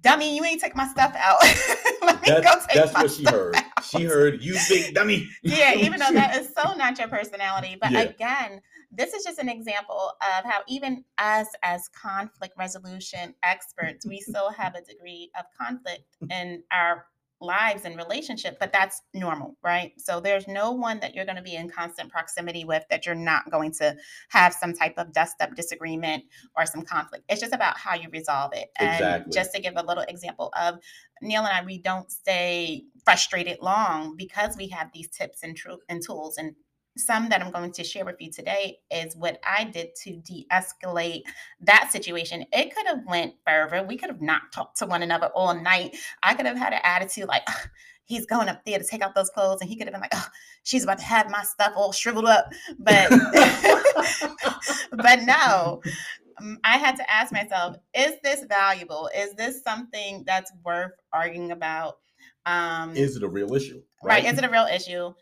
dummy, 0.00 0.36
you 0.36 0.44
ain't 0.44 0.60
take 0.60 0.76
my 0.76 0.88
stuff 0.88 1.14
out. 1.16 1.38
Let 2.26 2.38
me 2.38 2.44
go 2.44 2.50
that's, 2.50 2.66
take 2.66 2.74
that's 2.76 2.94
my 2.94 3.02
what 3.02 3.10
she 3.10 3.24
heard. 3.24 3.56
out." 3.56 3.64
She 3.84 4.04
heard, 4.04 4.42
you 4.42 4.56
big 4.68 4.94
dummy. 4.94 5.28
yeah, 5.42 5.74
even 5.74 5.98
though 5.98 6.12
that 6.12 6.36
is 6.36 6.50
so 6.56 6.72
not 6.74 6.98
your 6.98 7.08
personality. 7.08 7.76
But 7.80 7.90
Yeah. 7.92 8.00
again, 8.02 8.60
this 8.90 9.12
is 9.12 9.24
just 9.24 9.38
an 9.38 9.48
example 9.48 10.12
of 10.38 10.44
how 10.44 10.60
even 10.68 11.04
us 11.18 11.48
as 11.62 11.88
conflict 11.88 12.54
resolution 12.56 13.34
experts, 13.42 14.06
we 14.06 14.20
still 14.20 14.50
have 14.50 14.74
a 14.74 14.82
degree 14.82 15.30
of 15.38 15.44
conflict 15.60 16.04
in 16.30 16.62
our 16.72 17.06
lives 17.42 17.84
and 17.84 17.96
relationship, 17.96 18.56
but 18.60 18.72
that's 18.72 19.02
normal, 19.12 19.56
right? 19.62 19.92
So 19.98 20.20
there's 20.20 20.48
no 20.48 20.72
one 20.72 21.00
that 21.00 21.14
you're 21.14 21.24
going 21.24 21.36
to 21.36 21.42
be 21.42 21.56
in 21.56 21.68
constant 21.68 22.10
proximity 22.10 22.64
with 22.64 22.84
that 22.90 23.04
you're 23.04 23.14
not 23.14 23.50
going 23.50 23.72
to 23.72 23.96
have 24.30 24.54
some 24.54 24.72
type 24.72 24.94
of 24.96 25.12
dust 25.12 25.36
up 25.40 25.54
disagreement 25.54 26.24
or 26.56 26.66
some 26.66 26.82
conflict. 26.82 27.24
It's 27.28 27.40
just 27.40 27.54
about 27.54 27.76
how 27.76 27.94
you 27.94 28.08
resolve 28.12 28.52
it. 28.54 28.70
And 28.78 29.24
just 29.32 29.52
to 29.54 29.60
give 29.60 29.74
a 29.76 29.84
little 29.84 30.04
example 30.08 30.52
of 30.58 30.78
Neil 31.20 31.44
and 31.44 31.56
I, 31.56 31.64
we 31.64 31.78
don't 31.78 32.10
stay 32.10 32.84
frustrated 33.04 33.58
long 33.60 34.16
because 34.16 34.56
we 34.56 34.68
have 34.68 34.90
these 34.92 35.08
tips 35.08 35.42
and, 35.42 35.56
tru- 35.56 35.78
and 35.88 36.02
tools. 36.04 36.36
And 36.38 36.54
some 36.96 37.28
that 37.30 37.42
I'm 37.42 37.50
going 37.50 37.72
to 37.72 37.84
share 37.84 38.04
with 38.04 38.16
you 38.20 38.30
today 38.30 38.78
is 38.90 39.16
what 39.16 39.40
I 39.44 39.64
did 39.64 39.94
to 40.02 40.16
de-escalate 40.16 41.22
that 41.62 41.90
situation. 41.90 42.44
It 42.52 42.74
could 42.74 42.86
have 42.86 43.00
went 43.06 43.34
further. 43.46 43.82
We 43.82 43.96
could 43.96 44.10
have 44.10 44.20
not 44.20 44.52
talked 44.52 44.78
to 44.78 44.86
one 44.86 45.02
another 45.02 45.28
all 45.28 45.54
night. 45.54 45.96
I 46.22 46.34
could 46.34 46.46
have 46.46 46.58
had 46.58 46.72
an 46.72 46.80
attitude 46.84 47.28
like, 47.28 47.42
"Ugh, 47.48 47.68
he's 48.04 48.26
going 48.26 48.48
up 48.48 48.64
there 48.64 48.78
to 48.78 48.84
take 48.84 49.02
out 49.02 49.14
those 49.14 49.30
clothes, 49.30 49.60
and 49.60 49.70
he 49.70 49.76
could 49.76 49.86
have 49.86 49.92
been 49.92 50.00
like, 50.00 50.14
oh, 50.14 50.26
she's 50.62 50.84
about 50.84 50.98
to 50.98 51.04
have 51.04 51.30
my 51.30 51.42
stuff 51.42 51.72
all 51.76 51.92
shriveled 51.92 52.26
up. 52.26 52.52
But 52.78 53.10
but 54.92 55.22
no, 55.22 55.80
um, 56.40 56.58
I 56.64 56.78
had 56.78 56.96
to 56.96 57.10
ask 57.10 57.32
myself, 57.32 57.76
is 57.94 58.14
this 58.22 58.44
valuable? 58.44 59.08
Is 59.16 59.34
this 59.34 59.62
something 59.62 60.24
that's 60.26 60.52
worth 60.64 60.92
arguing 61.12 61.52
about? 61.52 61.98
Um, 62.44 62.96
Is 62.96 63.16
it 63.16 63.22
a 63.22 63.28
real 63.28 63.54
issue? 63.54 63.82
right. 64.02 64.24
Is 64.24 64.36
it 64.36 64.44
a 64.44 64.50
real 64.50 64.66
issue? 64.66 65.14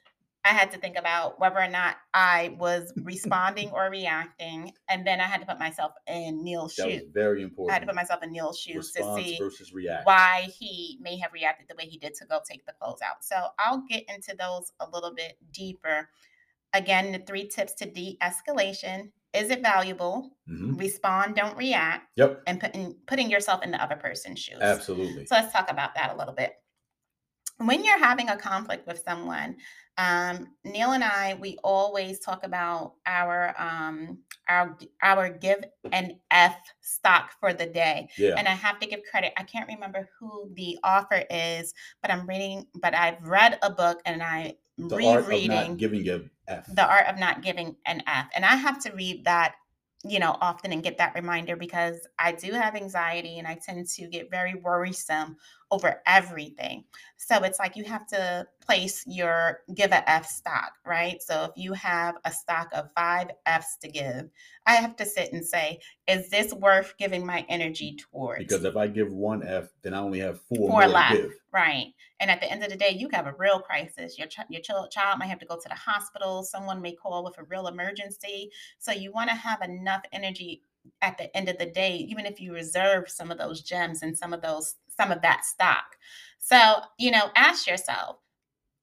I 0.45 0.49
had 0.51 0.71
to 0.73 0.79
think 0.79 0.97
about 0.97 1.39
whether 1.39 1.59
or 1.61 1.69
not 1.69 1.97
I 2.15 2.57
was 2.59 2.93
responding 3.05 3.71
or 3.71 3.91
reacting, 3.91 4.73
and 4.89 5.07
then 5.07 5.21
I 5.21 5.25
had 5.25 5.41
to 5.41 5.47
put 5.47 5.59
myself 5.59 5.93
in 6.07 6.43
Neil's 6.43 6.75
That 6.77 6.91
shoes. 6.91 7.03
very 7.13 7.43
important. 7.43 7.71
I 7.71 7.75
had 7.75 7.81
to 7.81 7.87
put 7.87 7.95
myself 7.95 8.23
in 8.23 8.33
Neil's 8.33 8.59
shoes 8.59 8.91
to 8.93 9.03
see 9.17 9.37
versus 9.39 9.73
react. 9.73 10.07
why 10.07 10.49
he 10.59 10.99
may 11.01 11.19
have 11.19 11.33
reacted 11.33 11.67
the 11.69 11.75
way 11.77 11.85
he 11.89 11.99
did 11.99 12.15
to 12.15 12.25
go 12.25 12.41
take 12.49 12.65
the 12.67 12.73
clothes 12.73 13.01
out. 13.03 13.23
So 13.23 13.37
I'll 13.59 13.85
get 13.89 14.05
into 14.09 14.35
those 14.39 14.73
a 14.81 14.89
little 14.89 15.15
bit 15.15 15.37
deeper. 15.53 16.09
Again, 16.73 17.13
the 17.13 17.19
three 17.19 17.49
tips 17.49 17.75
to 17.75 17.87
de-escalation: 17.91 19.11
is 19.35 19.51
it 19.51 19.61
valuable? 19.63 20.31
Mhm. 20.49 20.79
Respond, 20.79 21.35
don't 21.37 21.57
react, 21.57 22.09
Yep, 22.17 22.43
and 22.47 22.61
putting 22.61 22.95
putting 23.07 23.31
yourself 23.31 23.63
in 23.63 23.73
the 23.73 23.83
other 23.83 23.97
person's 23.97 24.39
shoes. 24.39 24.59
absolutely. 24.61 25.27
So 25.27 25.35
let's 25.35 25.53
talk 25.53 25.71
about 25.71 25.95
that 25.97 26.15
a 26.15 26.17
little 26.17 26.35
bit. 26.35 26.55
When 27.61 27.85
you're 27.85 27.99
having 27.99 28.31
a 28.31 28.37
conflict 28.37 28.87
with 28.87 29.03
someone, 29.05 29.57
um, 29.99 30.49
Neil 30.65 30.93
and 30.93 31.05
I, 31.05 31.37
we 31.39 31.59
always 31.63 32.21
talk 32.21 32.43
about 32.43 32.95
our 33.05 33.55
um, 33.59 34.19
our 34.49 34.79
our 35.03 35.29
give 35.29 35.63
an 35.93 36.19
F 36.31 36.57
stock 36.81 37.33
for 37.39 37.53
the 37.53 37.67
day. 37.67 38.09
Yeah. 38.17 38.35
And 38.39 38.49
I 38.49 38.53
have 38.53 38.81
to 38.81 38.87
give 38.87 39.01
credit. 39.11 39.35
I 39.37 39.43
can't 39.43 39.69
remember 39.69 40.09
who 40.19 40.51
the 40.55 40.79
author 40.83 41.25
is, 41.31 41.75
but 42.01 42.11
I'm 42.11 42.27
reading. 42.27 42.67
But 42.81 42.95
I've 42.95 43.23
read 43.23 43.59
a 43.63 43.71
book 43.71 44.01
and 44.07 44.23
I 44.23 44.57
the 44.79 45.07
art 45.07 45.21
of 45.21 45.29
rereading 45.29 45.51
not 45.51 45.77
giving 45.77 46.09
a 46.09 46.21
F. 46.49 46.67
the 46.75 46.89
art 46.89 47.07
of 47.07 47.19
not 47.19 47.43
giving 47.43 47.77
an 47.87 48.03
F. 48.07 48.29
And 48.35 48.45
I 48.45 48.57
have 48.57 48.83
to 48.85 48.93
read 48.93 49.25
that, 49.25 49.57
you 50.05 50.19
know, 50.19 50.37
often 50.41 50.73
and 50.73 50.83
get 50.83 50.97
that 50.99 51.15
reminder 51.15 51.57
because 51.57 52.07
I 52.19 52.33
do 52.33 52.53
have 52.53 52.75
anxiety 52.75 53.39
and 53.39 53.47
I 53.47 53.59
tend 53.63 53.87
to 53.87 54.07
get 54.09 54.31
very 54.31 54.55
worrisome 54.55 55.37
over 55.71 56.03
everything. 56.07 56.85
So 57.17 57.43
it's 57.45 57.59
like 57.59 57.77
you 57.77 57.85
have 57.85 58.07
to 58.09 58.47
place 58.67 59.05
your 59.07 59.61
give 59.75 59.93
a 59.93 60.09
F 60.11 60.27
stock, 60.27 60.73
right? 60.87 61.21
So 61.23 61.45
if 61.45 61.51
you 61.57 61.73
have 61.75 62.17
a 62.25 62.33
stock 62.33 62.69
of 62.73 62.89
five 62.97 63.29
Fs 63.47 63.77
to 63.83 63.89
give, 63.89 64.29
I 64.67 64.75
have 64.75 64.97
to 64.97 65.07
sit 65.07 65.33
and 65.33 65.45
say, 65.45 65.79
is 66.07 66.29
this 66.31 66.53
worth 66.53 66.95
giving 66.99 67.25
my 67.25 67.45
energy 67.49 67.97
towards? 68.11 68.39
because 68.41 68.65
if 68.65 68.77
I 68.77 68.87
give 68.87 69.13
one 69.13 69.47
F, 69.47 69.69
then 69.83 69.95
I 69.95 69.99
only 69.99 70.19
have 70.21 70.41
four, 70.43 70.59
Four 70.59 70.81
more 70.83 70.87
left. 70.89 71.15
to 71.17 71.23
give. 71.23 71.33
Right. 71.53 71.87
And 72.21 72.31
at 72.31 72.41
the 72.41 72.51
end 72.51 72.63
of 72.63 72.71
the 72.71 72.77
day, 72.77 72.91
you 72.91 73.09
have 73.13 73.27
a 73.27 73.35
real 73.39 73.61
crisis. 73.61 74.19
Your, 74.19 74.29
ch- 74.29 74.39
your 74.49 74.61
chil- 74.61 74.89
child 74.89 75.19
might 75.19 75.27
have 75.27 75.39
to 75.41 75.47
go 75.47 75.57
to 75.57 75.69
the 75.69 75.75
hospital. 75.75 76.43
Someone 76.43 76.81
may 76.83 76.93
call 76.93 77.25
with 77.25 77.39
a 77.39 77.45
real 77.45 77.67
emergency. 77.67 78.51
So 78.79 78.93
you 78.93 79.13
want 79.13 79.31
to 79.31 79.37
have 79.37 79.63
enough 79.63 80.03
energy 80.13 80.63
at 81.03 81.19
the 81.19 81.35
end 81.37 81.49
of 81.49 81.59
the 81.59 81.67
day, 81.67 81.97
even 82.09 82.25
if 82.25 82.41
you 82.41 82.55
reserve 82.55 83.05
some 83.09 83.31
of 83.31 83.37
those 83.39 83.63
gems 83.63 84.03
and 84.03 84.17
some 84.17 84.33
of 84.33 84.41
those, 84.41 84.77
some 85.01 85.11
of 85.13 85.23
that 85.23 85.45
stock. 85.45 85.85
So, 86.39 86.59
you 86.99 87.11
know, 87.11 87.31
ask 87.37 87.67
yourself, 87.67 88.17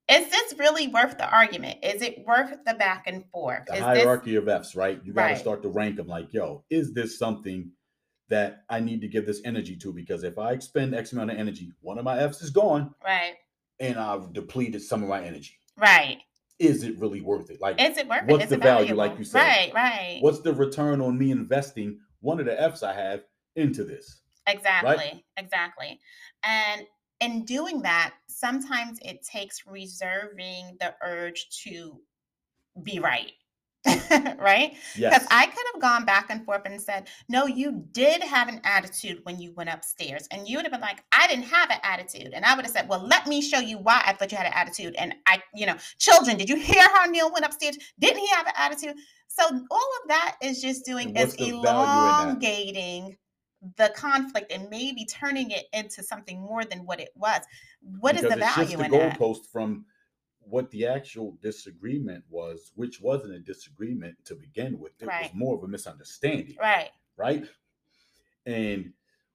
is 0.09 0.29
this 0.31 0.53
really 0.57 0.87
worth 0.87 1.17
the 1.17 1.29
argument? 1.29 1.79
Is 1.83 2.01
it 2.01 2.23
worth 2.25 2.57
the 2.65 2.73
back 2.75 3.03
and 3.07 3.25
forth? 3.31 3.65
The 3.67 3.75
is 3.75 3.81
hierarchy 3.81 4.35
of 4.35 4.47
Fs, 4.47 4.75
right? 4.75 4.99
You 5.03 5.13
got 5.13 5.23
to 5.23 5.33
Right. 5.33 5.37
start 5.37 5.61
to 5.63 5.69
rank 5.69 5.97
them 5.97 6.07
like, 6.07 6.33
yo, 6.33 6.63
is 6.69 6.93
this 6.93 7.19
something 7.19 7.71
that 8.29 8.63
I 8.69 8.79
need 8.79 9.01
to 9.01 9.07
give 9.07 9.25
this 9.25 9.41
energy 9.45 9.75
to? 9.77 9.93
Because 9.93 10.23
if 10.23 10.37
I 10.37 10.53
expend 10.53 10.95
X 10.95 11.11
amount 11.13 11.31
of 11.31 11.37
energy, 11.37 11.71
one 11.81 11.97
of 11.97 12.05
my 12.05 12.17
Fs 12.19 12.41
is 12.41 12.49
gone 12.49 12.93
right? 13.03 13.35
and 13.79 13.97
I've 13.99 14.33
depleted 14.33 14.81
some 14.81 15.03
of 15.03 15.09
my 15.09 15.23
energy. 15.23 15.59
Right. 15.77 16.19
Is 16.59 16.83
it 16.83 16.97
really 16.99 17.21
worth 17.21 17.51
it? 17.51 17.61
Like, 17.61 17.79
Is 17.79 17.97
it 17.97 18.07
worth 18.07 18.23
What's 18.25 18.43
it? 18.43 18.45
Is 18.45 18.49
the 18.51 18.57
value, 18.57 18.95
like 18.95 19.19
you 19.19 19.25
said? 19.25 19.39
Right, 19.39 19.71
right. 19.73 20.17
what's 20.21 20.39
the 20.39 20.53
return 20.53 21.01
on 21.01 21.17
me 21.17 21.31
investing 21.31 21.99
one 22.21 22.39
of 22.39 22.45
the 22.47 22.59
Fs 22.59 22.81
I 22.81 22.93
have 22.93 23.23
into 23.55 23.83
this? 23.83 24.21
Exactly, 24.47 25.25
exactly. 25.37 25.99
And 26.43 26.83
in 27.19 27.45
doing 27.45 27.81
that, 27.81 28.13
sometimes 28.27 28.99
it 29.01 29.23
takes 29.23 29.65
reserving 29.67 30.77
the 30.79 30.95
urge 31.03 31.47
to 31.63 31.99
be 32.83 32.99
right. 32.99 33.31
right? 34.39 34.71
Because 34.71 34.97
Yes. 34.97 35.27
I 35.31 35.45
could 35.45 35.65
have 35.73 35.81
gone 35.81 36.05
back 36.05 36.29
and 36.29 36.43
forth 36.43 36.63
and 36.65 36.81
said, 36.81 37.07
No, 37.29 37.45
you 37.45 37.85
did 37.91 38.21
have 38.21 38.47
an 38.49 38.59
attitude 38.63 39.19
when 39.23 39.39
you 39.39 39.53
went 39.53 39.69
upstairs. 39.69 40.27
And 40.31 40.47
you 40.47 40.57
would 40.57 40.65
have 40.65 40.71
been 40.71 40.81
like, 40.81 41.03
I 41.11 41.27
didn't 41.27 41.45
have 41.45 41.69
an 41.71 41.79
attitude. 41.83 42.33
And 42.33 42.43
I 42.43 42.55
would 42.55 42.65
have 42.65 42.73
said, 42.73 42.89
Well, 42.89 43.05
let 43.05 43.27
me 43.27 43.41
show 43.41 43.59
you 43.59 43.77
why 43.77 44.01
I 44.05 44.13
thought 44.13 44.31
you 44.31 44.37
had 44.37 44.47
an 44.47 44.53
attitude. 44.55 44.95
And 44.97 45.15
I, 45.25 45.41
you 45.55 45.65
know, 45.65 45.75
children, 45.99 46.37
did 46.37 46.49
you 46.49 46.57
hear 46.57 46.83
how 46.95 47.05
Neil 47.05 47.31
went 47.31 47.45
upstairs? 47.45 47.77
Didn't 47.99 48.19
he 48.19 48.27
have 48.27 48.47
an 48.47 48.53
attitude? 48.57 48.95
So 49.27 49.43
all 49.45 49.89
of 50.01 50.07
that 50.09 50.35
is 50.41 50.61
just 50.61 50.85
doing 50.85 51.15
is 51.15 51.27
what's 51.27 51.35
value 51.35 51.53
in 51.53 51.61
that? 51.61 52.23
elongating 52.23 53.17
the 53.77 53.91
conflict 53.95 54.51
and 54.51 54.69
maybe 54.69 55.05
turning 55.05 55.51
it 55.51 55.65
into 55.73 56.03
something 56.03 56.41
more 56.41 56.63
than 56.63 56.85
what 56.85 56.99
it 56.99 57.09
was. 57.15 57.41
What 57.81 58.15
is 58.15 58.21
because 58.21 58.37
the 58.37 58.45
it 58.45 58.53
shifts 58.53 58.73
value 58.73 58.77
the 58.77 58.85
in 58.85 58.91
that? 58.91 59.19
goalpost 59.19 59.47
from 59.51 59.85
what 60.39 60.71
the 60.71 60.87
actual 60.87 61.37
disagreement 61.41 62.23
was, 62.29 62.71
which 62.75 63.01
wasn't 63.01 63.33
a 63.33 63.39
disagreement 63.39 64.15
to 64.25 64.35
begin 64.35 64.79
with. 64.79 64.93
It 64.99 65.07
was 65.07 65.31
more 65.33 65.57
of 65.57 65.63
a 65.63 65.67
misunderstanding. 65.67 66.55
Right. 66.59 66.89
right? 67.17 67.45
And 68.45 68.93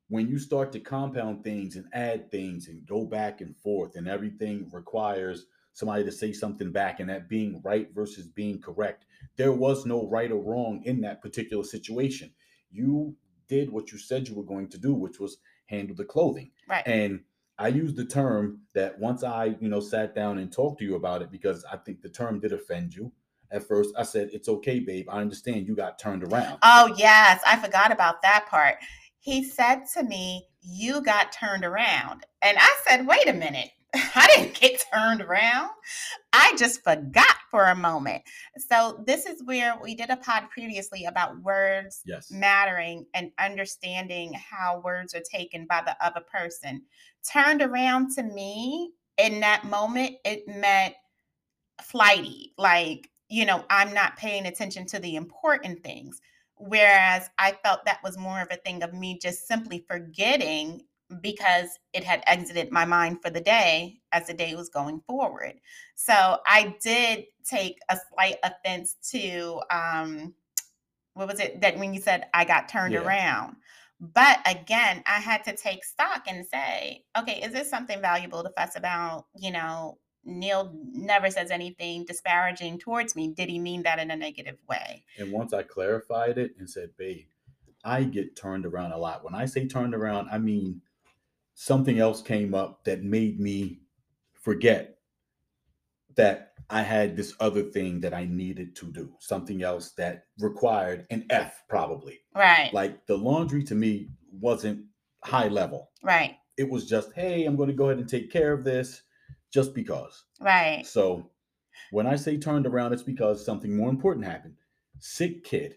when 0.09 0.29
you 0.29 0.39
start 0.39 0.73
to 0.73 0.81
compound 0.81 1.45
things 1.45 1.77
and 1.77 1.87
add 1.93 2.31
things 2.31 2.69
and 2.69 2.87
go 2.87 3.05
back 3.05 3.41
and 3.41 3.57
forth, 3.59 3.97
and 3.97 4.09
everything 4.09 4.71
requires 4.73 5.47
somebody 5.75 6.05
to 6.05 6.13
say 6.13 6.33
something 6.33 6.73
back, 6.73 7.01
and 7.01 7.11
that 7.11 7.29
being 7.29 7.61
right 7.65 7.89
versus 7.95 8.27
being 8.29 8.61
correct, 8.61 9.05
there 9.37 9.53
was 9.53 9.87
no 9.87 10.09
right 10.09 10.31
or 10.31 10.43
wrong 10.43 10.83
in 10.85 11.01
that 11.03 11.23
particular 11.23 11.65
situation. 11.65 12.31
You 12.71 13.15
did 13.49 13.71
what 13.71 13.93
you 13.93 13.99
said 13.99 14.29
you 14.29 14.35
were 14.35 14.43
going 14.43 14.69
to 14.69 14.79
do, 14.79 14.95
which 14.95 15.19
was 15.21 15.39
handle 15.67 15.97
the 15.97 16.05
clothing. 16.05 16.51
Right. 16.69 16.87
And 16.87 17.21
I 17.59 17.69
used 17.69 17.97
the 17.97 18.05
term 18.05 18.61
that 18.75 18.99
once 18.99 19.23
I, 19.23 19.57
you 19.61 19.69
know, 19.69 19.81
sat 19.81 20.15
down 20.15 20.39
and 20.39 20.53
talked 20.53 20.79
to 20.81 20.85
you 20.85 20.97
about 20.97 21.23
it 21.23 21.31
because 21.31 21.65
I 21.71 21.77
think 21.77 22.01
the 22.01 22.09
term 22.09 22.41
did 22.41 22.53
offend 22.53 22.95
you. 22.95 23.13
At 23.51 23.69
first, 23.69 23.91
I 23.99 24.03
said, 24.05 24.31
"It's 24.33 24.49
okay, 24.49 24.81
babe. 24.81 25.07
I 25.11 25.21
understand 25.21 25.67
you 25.67 25.77
got 25.77 25.99
turned 25.99 26.25
around." 26.25 26.59
Oh, 26.63 26.95
yes. 26.97 27.41
I 27.47 27.57
forgot 27.59 27.93
about 27.93 28.23
that 28.23 28.47
part. 28.49 28.77
He 29.23 29.45
said 29.45 29.85
to 29.95 30.03
me, 30.03 30.49
You 30.63 31.01
got 31.01 31.33
turned 31.33 31.65
around. 31.65 32.27
And 32.43 32.59
I 32.59 32.77
said, 32.87 33.07
Wait 33.07 33.29
a 33.29 33.33
minute. 33.33 33.71
I 34.15 34.27
didn't 34.35 34.59
get 34.59 34.85
turned 34.93 35.21
around. 35.21 35.71
I 36.33 36.55
just 36.57 36.83
forgot 36.83 37.37
for 37.51 37.65
a 37.65 37.75
moment. 37.75 38.23
So, 38.57 39.03
this 39.07 39.27
is 39.27 39.43
where 39.45 39.75
we 39.83 39.95
did 39.95 40.09
a 40.11 40.17
pod 40.17 40.45
previously 40.51 41.05
about 41.05 41.41
words 41.43 42.01
Yes. 42.07 42.31
mattering 42.31 43.07
and 43.15 43.33
understanding 43.39 44.33
how 44.33 44.81
words 44.83 45.15
are 45.15 45.23
taken 45.31 45.67
by 45.67 45.83
the 45.85 45.97
other 46.05 46.21
person. 46.21 46.83
Turned 47.31 47.61
around 47.61 48.15
to 48.15 48.23
me 48.23 48.93
in 49.19 49.41
that 49.41 49.65
moment, 49.65 50.17
it 50.25 50.49
meant 50.49 50.95
flighty, 51.83 52.55
like, 52.57 53.11
you 53.29 53.45
know, 53.45 53.65
I'm 53.71 53.93
not 53.93 54.17
paying 54.17 54.47
attention 54.47 54.87
to 54.87 54.99
the 54.99 55.17
important 55.17 55.83
things. 55.83 56.21
Whereas 56.57 57.29
I 57.39 57.53
felt 57.65 57.85
that 57.85 58.03
was 58.05 58.17
more 58.17 58.41
of 58.41 58.49
a 58.51 58.57
thing 58.57 58.83
of 58.83 58.95
me 58.95 59.19
just 59.21 59.49
simply 59.49 59.85
forgetting 59.89 60.83
because 61.21 61.79
it 61.93 62.05
had 62.05 62.23
exited 62.27 62.71
my 62.71 62.85
mind 62.85 63.23
for 63.23 63.31
the 63.31 63.41
day 63.41 64.01
as 64.13 64.27
the 64.27 64.35
day 64.35 64.55
was 64.55 64.69
going 64.69 65.01
forward. 65.07 65.55
So 65.95 66.39
I 66.47 66.77
did 66.83 67.25
take 67.45 67.79
a 67.89 67.97
slight 68.13 68.37
offense 68.43 68.97
to 69.11 69.61
um 69.71 70.35
what 71.15 71.29
was 71.29 71.41
it 71.41 71.61
that 71.61 71.79
when 71.79 71.93
you 71.95 72.01
said 72.01 72.27
I 72.33 72.45
got 72.45 72.69
turned 72.69 72.95
Yeah. 72.95 73.01
around. 73.01 73.57
But 74.01 74.41
again, 74.47 75.05
I 75.07 75.21
had 75.21 75.45
to 75.45 75.55
take 75.55 75.85
stock 75.85 76.25
and 76.27 76.45
say, 76.45 77.05
okay, 77.17 77.41
is 77.41 77.53
this 77.53 77.71
something 77.71 78.01
valuable 78.01 78.43
to 78.43 78.51
fuss 78.51 78.75
about? 78.75 79.27
You 79.37 79.53
know, 79.53 79.99
Neil 80.25 80.75
never 80.75 81.31
says 81.31 81.53
anything 81.53 82.05
disparaging 82.05 82.81
towards 82.81 83.15
me. 83.15 83.29
Did 83.29 83.49
he 83.49 83.61
mean 83.61 83.85
that 83.85 84.01
in 84.01 84.11
a 84.11 84.17
negative 84.17 84.59
way? 84.69 85.05
And 85.19 85.31
once 85.31 85.53
I 85.53 85.63
clarified 85.63 86.37
it 86.37 86.53
and 86.59 86.69
said, 86.69 86.91
babe, 86.97 87.27
I 87.85 88.05
get 88.05 88.35
turned 88.37 88.67
around 88.67 88.93
a 88.93 88.99
lot. 88.99 89.25
When 89.25 89.35
I 89.35 89.47
say 89.47 89.67
turned 89.67 89.95
around, 89.95 90.29
I 90.33 90.39
mean 90.39 90.83
something 91.55 91.99
else 91.99 92.23
came 92.23 92.55
up 92.55 92.85
that 92.85 93.03
made 93.03 93.39
me 93.41 93.81
forget 94.35 94.99
that 96.17 96.53
I 96.69 96.83
had 96.83 97.17
this 97.17 97.35
other 97.41 97.63
thing 97.63 98.01
that 98.01 98.15
I 98.15 98.27
needed 98.27 98.77
to 98.77 98.93
do, 98.93 99.13
something 99.21 99.63
else 99.63 99.93
that 99.93 100.25
required 100.39 101.07
an 101.11 101.27
F, 101.31 101.63
probably. 101.69 102.21
Right. 102.35 102.73
Like 102.73 103.07
the 103.07 103.17
laundry 103.17 103.63
to 103.65 103.75
me 103.75 104.09
wasn't 104.31 104.85
high 105.25 105.49
level. 105.49 105.91
right. 106.03 106.37
It 106.59 106.69
was 106.69 106.87
just, 106.87 107.15
hey, 107.15 107.47
I'm 107.47 107.57
going 107.57 107.71
to 107.71 107.75
go 107.75 107.87
ahead 107.87 107.99
and 107.99 108.09
take 108.09 108.31
care 108.31 108.53
of 108.53 108.63
this 108.63 109.03
just 109.51 109.75
because. 109.75 110.25
Right. 110.39 110.85
So 110.87 111.31
when 111.91 112.07
I 112.07 112.15
say 112.17 112.37
turned 112.37 112.67
around, 112.67 112.93
it's 112.93 113.03
because 113.03 113.43
something 113.45 113.75
more 113.75 113.89
important 113.89 114.27
happened. 114.27 114.57
Sick 114.99 115.45
kid, 115.45 115.77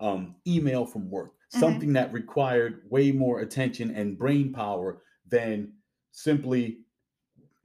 um, 0.00 0.36
email 0.46 0.86
from 0.86 1.10
work, 1.10 1.32
Mhm. 1.54 1.60
something 1.60 1.92
that 1.92 2.10
required 2.12 2.84
way 2.88 3.12
more 3.12 3.40
attention 3.40 3.90
and 3.94 4.18
brain 4.18 4.50
power 4.50 5.02
than 5.28 5.72
simply 6.12 6.80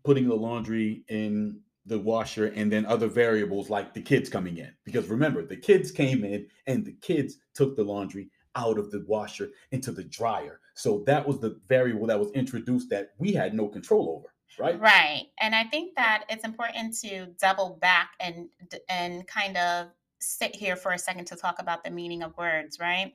putting 0.04 0.28
the 0.28 0.36
laundry 0.36 1.04
in 1.10 1.60
the 1.86 2.00
washer 2.00 2.48
and 2.48 2.72
then 2.72 2.86
other 2.86 3.08
variables 3.08 3.70
like 3.70 3.94
the 3.94 4.02
kids 4.02 4.30
coming 4.30 4.58
in. 4.58 4.72
Because 4.86 5.08
remember, 5.08 5.46
the 5.46 5.58
kids 5.58 5.92
came 5.92 6.24
in 6.24 6.48
and 6.68 6.86
the 6.86 6.94
kids 7.02 7.38
took 7.54 7.76
the 7.76 7.84
laundry 7.84 8.30
out 8.56 8.78
of 8.78 8.92
the 8.92 9.04
washer 9.08 9.50
into 9.72 9.92
the 9.92 10.04
dryer. 10.04 10.60
So 10.76 11.04
that 11.06 11.28
was 11.28 11.40
the 11.40 11.60
variable 11.68 12.08
that 12.08 12.20
was 12.20 12.32
introduced 12.32 12.90
that 12.90 13.12
we 13.18 13.34
had 13.34 13.54
no 13.54 13.68
control 13.68 14.16
over. 14.18 14.34
right? 14.58 14.80
Right. 14.80 15.28
And 15.40 15.56
I 15.56 15.64
think 15.66 15.96
that 15.96 16.26
it's 16.30 16.46
important 16.46 16.98
to 17.00 17.28
double 17.40 17.78
back 17.82 18.12
and 18.20 18.50
and 18.88 19.28
kind 19.28 19.58
of 19.58 19.88
sit 20.20 20.56
here 20.56 20.76
for 20.76 20.92
a 20.92 21.00
second 21.00 21.26
to 21.26 21.36
talk 21.36 21.60
about 21.60 21.84
the 21.84 21.92
meaning 21.92 22.24
of 22.24 22.38
words, 22.38 22.80
right? 22.80 23.14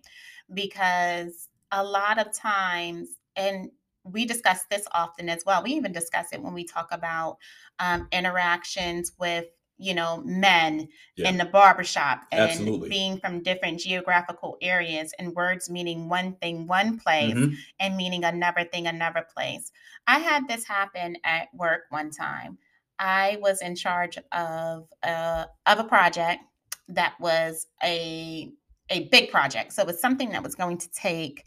Because 0.52 1.48
a 1.70 1.82
lot 1.82 2.18
of 2.18 2.32
times 2.32 3.16
and 3.36 3.70
we 4.04 4.26
discuss 4.26 4.64
this 4.70 4.86
often 4.92 5.28
as 5.28 5.44
well. 5.46 5.62
We 5.62 5.72
even 5.72 5.92
discuss 5.92 6.32
it 6.32 6.42
when 6.42 6.54
we 6.54 6.64
talk 6.64 6.88
about 6.92 7.38
um, 7.78 8.08
interactions 8.12 9.12
with 9.18 9.46
you 9.76 9.92
know 9.92 10.22
men 10.24 10.86
Yeah. 11.16 11.30
in 11.30 11.36
the 11.36 11.44
barbershop 11.46 12.22
and 12.30 12.48
Absolutely. 12.50 12.88
being 12.88 13.18
from 13.18 13.42
different 13.42 13.80
geographical 13.80 14.56
areas 14.62 15.12
and 15.18 15.34
words 15.34 15.68
meaning 15.68 16.08
one 16.08 16.36
thing 16.36 16.68
one 16.68 16.96
place 16.96 17.34
Mhm. 17.34 17.56
and 17.80 17.96
meaning 17.96 18.22
another 18.24 18.62
thing 18.64 18.86
another 18.86 19.26
place. 19.34 19.72
I 20.06 20.20
had 20.20 20.46
this 20.46 20.64
happen 20.64 21.16
at 21.24 21.48
work 21.54 21.82
one 21.90 22.10
time. 22.10 22.56
I 23.00 23.38
was 23.40 23.62
in 23.62 23.74
charge 23.74 24.16
of 24.30 24.88
a, 25.02 25.46
of 25.66 25.78
a 25.80 25.84
project 25.84 26.42
that 26.88 27.18
was 27.18 27.66
a 27.82 28.52
a 28.90 29.08
big 29.08 29.30
project. 29.30 29.72
So 29.72 29.82
it 29.82 29.86
was 29.88 29.98
something 30.00 30.30
that 30.30 30.42
was 30.42 30.54
going 30.54 30.78
to 30.78 30.90
take 30.92 31.42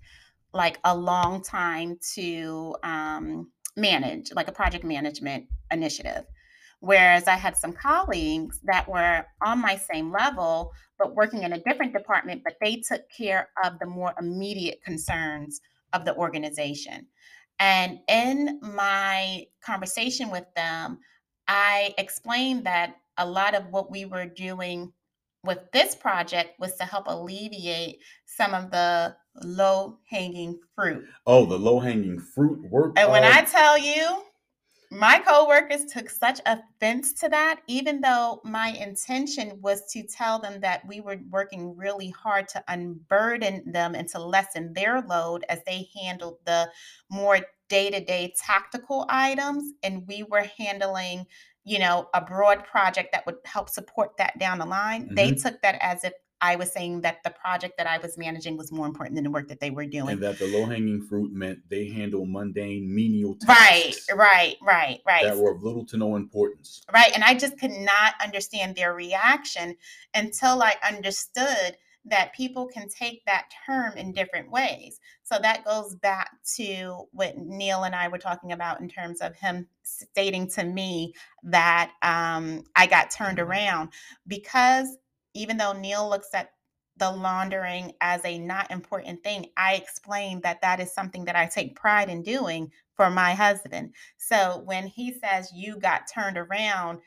like 0.53 0.79
a 0.83 0.95
long 0.95 1.41
time 1.41 1.97
to 2.15 2.75
um, 2.83 3.51
manage, 3.75 4.31
like 4.33 4.47
a 4.47 4.51
project 4.51 4.83
management 4.83 5.45
initiative. 5.71 6.23
Whereas 6.79 7.27
I 7.27 7.35
had 7.35 7.57
some 7.57 7.73
colleagues 7.73 8.59
that 8.63 8.87
were 8.87 9.25
on 9.41 9.59
my 9.59 9.75
same 9.75 10.11
level, 10.11 10.73
but 10.99 11.15
working 11.15 11.43
in 11.43 11.53
a 11.53 11.59
different 11.59 11.93
department, 11.93 12.43
but 12.43 12.55
they 12.61 12.77
took 12.87 13.01
care 13.09 13.49
of 13.63 13.79
the 13.79 13.87
more 13.87 14.13
immediate 14.19 14.83
concerns 14.83 15.59
of 15.93 16.05
the 16.05 16.15
organization. 16.15 17.07
And 17.59 17.99
in 18.07 18.59
my 18.61 19.45
conversation 19.63 20.29
with 20.29 20.45
them, 20.55 20.99
I 21.47 21.95
explained 21.97 22.65
that 22.65 22.97
a 23.17 23.25
lot 23.25 23.55
of 23.55 23.67
what 23.71 23.89
we 23.89 24.05
were 24.05 24.25
doing 24.25 24.93
with 25.43 25.59
this 25.71 25.95
project 25.95 26.59
was 26.59 26.75
to 26.75 26.83
help 26.83 27.05
alleviate 27.07 27.99
some 28.25 28.53
of 28.53 28.69
the 28.69 29.15
low 29.43 29.99
hanging 30.09 30.59
fruit. 30.75 31.05
Oh, 31.25 31.45
the 31.45 31.57
low 31.57 31.79
hanging 31.79 32.19
fruit 32.19 32.69
work. 32.69 32.93
And 32.97 33.11
when 33.11 33.23
I 33.23 33.43
tell 33.43 33.77
you, 33.77 34.23
my 34.89 35.19
coworkers 35.19 35.85
took 35.85 36.09
such 36.09 36.39
offense 36.45 37.11
to 37.13 37.29
that, 37.29 37.59
even 37.67 37.99
though 37.99 38.39
my 38.45 38.69
intention 38.69 39.59
was 39.61 39.85
to 39.91 40.03
tell 40.03 40.39
them 40.39 40.61
that 40.61 40.87
we 40.87 41.01
were 41.01 41.19
working 41.29 41.75
really 41.75 42.09
hard 42.09 42.47
to 42.49 42.63
unburden 42.69 43.69
them 43.71 43.95
and 43.95 44.07
to 44.09 44.19
lessen 44.19 44.73
their 44.73 45.01
load 45.01 45.43
as 45.49 45.59
they 45.65 45.89
handled 45.99 46.37
the 46.45 46.69
more 47.09 47.39
day 47.67 47.89
to 47.89 47.99
day 48.03 48.33
tactical 48.41 49.05
items. 49.09 49.73
And 49.83 50.07
we 50.07 50.23
were 50.23 50.45
handling, 50.57 51.25
you 51.65 51.79
know, 51.79 52.07
a 52.13 52.21
broad 52.21 52.63
project 52.63 53.09
that 53.11 53.25
would 53.25 53.37
help 53.43 53.69
support 53.69 54.15
that 54.17 54.39
down 54.39 54.59
the 54.59 54.65
line. 54.65 55.13
They 55.13 55.31
mm-hmm. 55.31 55.41
took 55.49 55.61
that 55.63 55.77
as 55.81 56.05
if 56.05 56.13
I 56.41 56.55
was 56.55 56.71
saying 56.71 57.01
that 57.01 57.23
the 57.23 57.31
project 57.31 57.77
that 57.77 57.87
I 57.87 57.97
was 57.97 58.17
managing 58.17 58.57
was 58.57 58.71
more 58.71 58.85
important 58.85 59.15
than 59.15 59.23
the 59.23 59.31
work 59.31 59.47
that 59.47 59.59
they 59.59 59.71
were 59.71 59.85
doing. 59.85 60.09
and 60.09 60.23
that 60.23 60.37
the 60.39 60.47
low 60.47 60.65
hanging 60.65 61.01
fruit 61.01 61.31
meant 61.31 61.59
they 61.69 61.87
handle 61.89 62.25
mundane, 62.25 62.93
menial 62.93 63.37
Right, 63.47 63.93
tasks 63.93 64.07
right, 64.15 64.55
right, 64.61 64.99
right. 65.05 65.23
that 65.23 65.37
were 65.37 65.51
of 65.51 65.63
little 65.63 65.85
to 65.85 65.97
no 65.97 66.15
importance. 66.15 66.81
right 66.93 67.11
and 67.13 67.23
i 67.23 67.33
just 67.33 67.57
could 67.59 67.71
not 67.71 68.13
understand 68.23 68.75
their 68.75 68.93
reaction 68.93 69.75
until 70.13 70.61
i 70.61 70.75
understood 70.87 71.77
that 72.05 72.33
people 72.33 72.67
can 72.67 72.87
take 72.87 73.25
that 73.25 73.49
term 73.65 73.93
in 73.97 74.13
different 74.13 74.49
ways 74.51 74.99
so 75.23 75.37
that 75.41 75.65
goes 75.65 75.95
back 75.95 76.29
to 76.55 77.05
what 77.11 77.37
neil 77.37 77.83
and 77.83 77.95
i 77.95 78.07
were 78.07 78.17
talking 78.17 78.51
about 78.53 78.79
in 78.79 78.87
terms 78.89 79.19
of 79.21 79.35
him 79.35 79.67
stating 79.83 80.47
to 80.49 80.63
me 80.63 81.13
that 81.43 81.91
um, 82.03 82.63
i 82.75 82.85
got 82.85 83.11
turned 83.11 83.39
around 83.39 83.89
because 84.27 84.97
even 85.37 85.57
though 85.57 85.73
neil 85.73 86.09
looks 86.09 86.29
at 86.33 86.51
the 86.97 87.11
laundering 87.11 87.93
as 88.01 88.23
a 88.25 88.39
not 88.39 88.71
important 88.71 89.23
thing 89.23 89.45
i 89.57 89.75
explain 89.75 90.41
that 90.41 90.61
that 90.61 90.79
is 90.79 90.91
something 90.91 91.25
that 91.25 91.35
i 91.35 91.45
take 91.45 91.75
pride 91.75 92.09
in 92.09 92.23
doing 92.23 92.71
for 92.97 93.09
my 93.11 93.33
husband. 93.33 93.93
So 94.17 94.63
when 94.65 94.87
he 94.87 95.13
says 95.13 95.53
you 95.53 95.77
got 95.77 96.09
turned 96.13 96.37
around, 96.37 96.99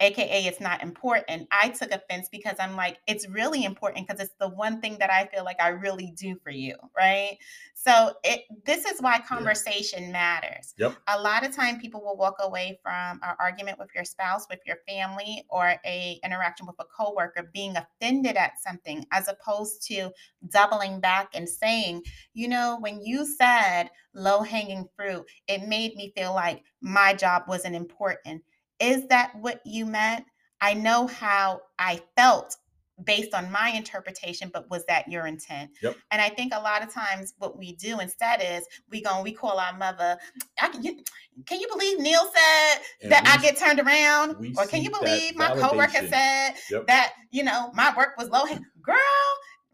aka 0.00 0.44
it's 0.44 0.60
not 0.60 0.82
important, 0.82 1.48
I 1.50 1.70
took 1.70 1.90
offense 1.90 2.28
because 2.30 2.56
I'm 2.58 2.76
like, 2.76 2.98
it's 3.06 3.28
really 3.28 3.64
important 3.64 4.06
because 4.06 4.22
it's 4.22 4.34
the 4.38 4.48
one 4.48 4.80
thing 4.80 4.96
that 4.98 5.10
I 5.10 5.26
feel 5.26 5.44
like 5.44 5.60
I 5.60 5.68
really 5.68 6.12
do 6.16 6.36
for 6.42 6.50
you, 6.50 6.74
right? 6.96 7.38
So 7.74 8.12
it 8.24 8.42
this 8.64 8.84
is 8.84 9.00
why 9.00 9.20
conversation 9.20 10.12
matters. 10.12 10.74
Yep. 10.78 10.96
A 11.08 11.20
lot 11.20 11.46
of 11.46 11.54
time 11.54 11.78
people 11.80 12.02
will 12.02 12.16
walk 12.16 12.36
away 12.40 12.78
from 12.82 13.20
an 13.22 13.36
argument 13.38 13.78
with 13.78 13.88
your 13.94 14.04
spouse, 14.04 14.46
with 14.50 14.60
your 14.66 14.78
family, 14.88 15.44
or 15.48 15.76
a 15.84 16.20
interaction 16.24 16.66
with 16.66 16.76
a 16.78 16.84
coworker 16.84 17.50
being 17.52 17.76
offended 17.76 18.36
at 18.36 18.60
something 18.60 19.04
as 19.12 19.28
opposed 19.28 19.86
to 19.86 20.10
doubling 20.48 21.00
back 21.00 21.30
and 21.34 21.48
saying, 21.48 22.02
you 22.34 22.48
know, 22.48 22.76
when 22.80 23.00
you 23.00 23.24
said 23.24 23.90
low 24.14 24.42
hanging 24.42 24.88
fruit, 24.96 25.24
it 25.48 25.66
made 25.68 25.94
me 25.94 26.12
feel 26.16 26.34
like 26.34 26.62
my 26.80 27.14
job 27.14 27.44
wasn't 27.46 27.74
important. 27.74 28.42
Is 28.80 29.06
that 29.08 29.34
what 29.36 29.60
you 29.64 29.86
meant? 29.86 30.24
I 30.60 30.74
know 30.74 31.06
how 31.06 31.60
I 31.78 32.00
felt 32.16 32.56
based 33.04 33.34
on 33.34 33.50
my 33.52 33.68
interpretation, 33.70 34.50
but 34.52 34.70
was 34.70 34.84
that 34.86 35.06
your 35.06 35.26
intent? 35.26 35.70
Yep. 35.82 35.96
And 36.10 36.22
I 36.22 36.30
think 36.30 36.54
a 36.54 36.60
lot 36.60 36.82
of 36.82 36.92
times 36.92 37.34
what 37.38 37.58
we 37.58 37.72
do 37.74 38.00
instead 38.00 38.40
is 38.42 38.66
we 38.90 39.02
go 39.02 39.14
and 39.14 39.22
we 39.22 39.32
call 39.32 39.58
our 39.58 39.76
mother. 39.76 40.16
I 40.60 40.68
can, 40.68 40.82
you, 40.82 41.02
can 41.44 41.60
you 41.60 41.68
believe 41.70 42.00
Neil 42.00 42.24
said 42.24 42.82
And 43.02 43.12
that 43.12 43.26
I 43.26 43.42
get 43.42 43.58
turned 43.58 43.80
around? 43.80 44.54
Or 44.56 44.66
can 44.66 44.82
you 44.82 44.90
believe 44.90 45.36
my 45.36 45.50
coworker 45.50 46.06
said 46.08 46.54
Yep. 46.70 46.86
that 46.86 47.12
you 47.30 47.44
know 47.44 47.70
my 47.74 47.92
work 47.96 48.14
was 48.16 48.30
low? 48.30 48.44
Girl, 48.82 48.96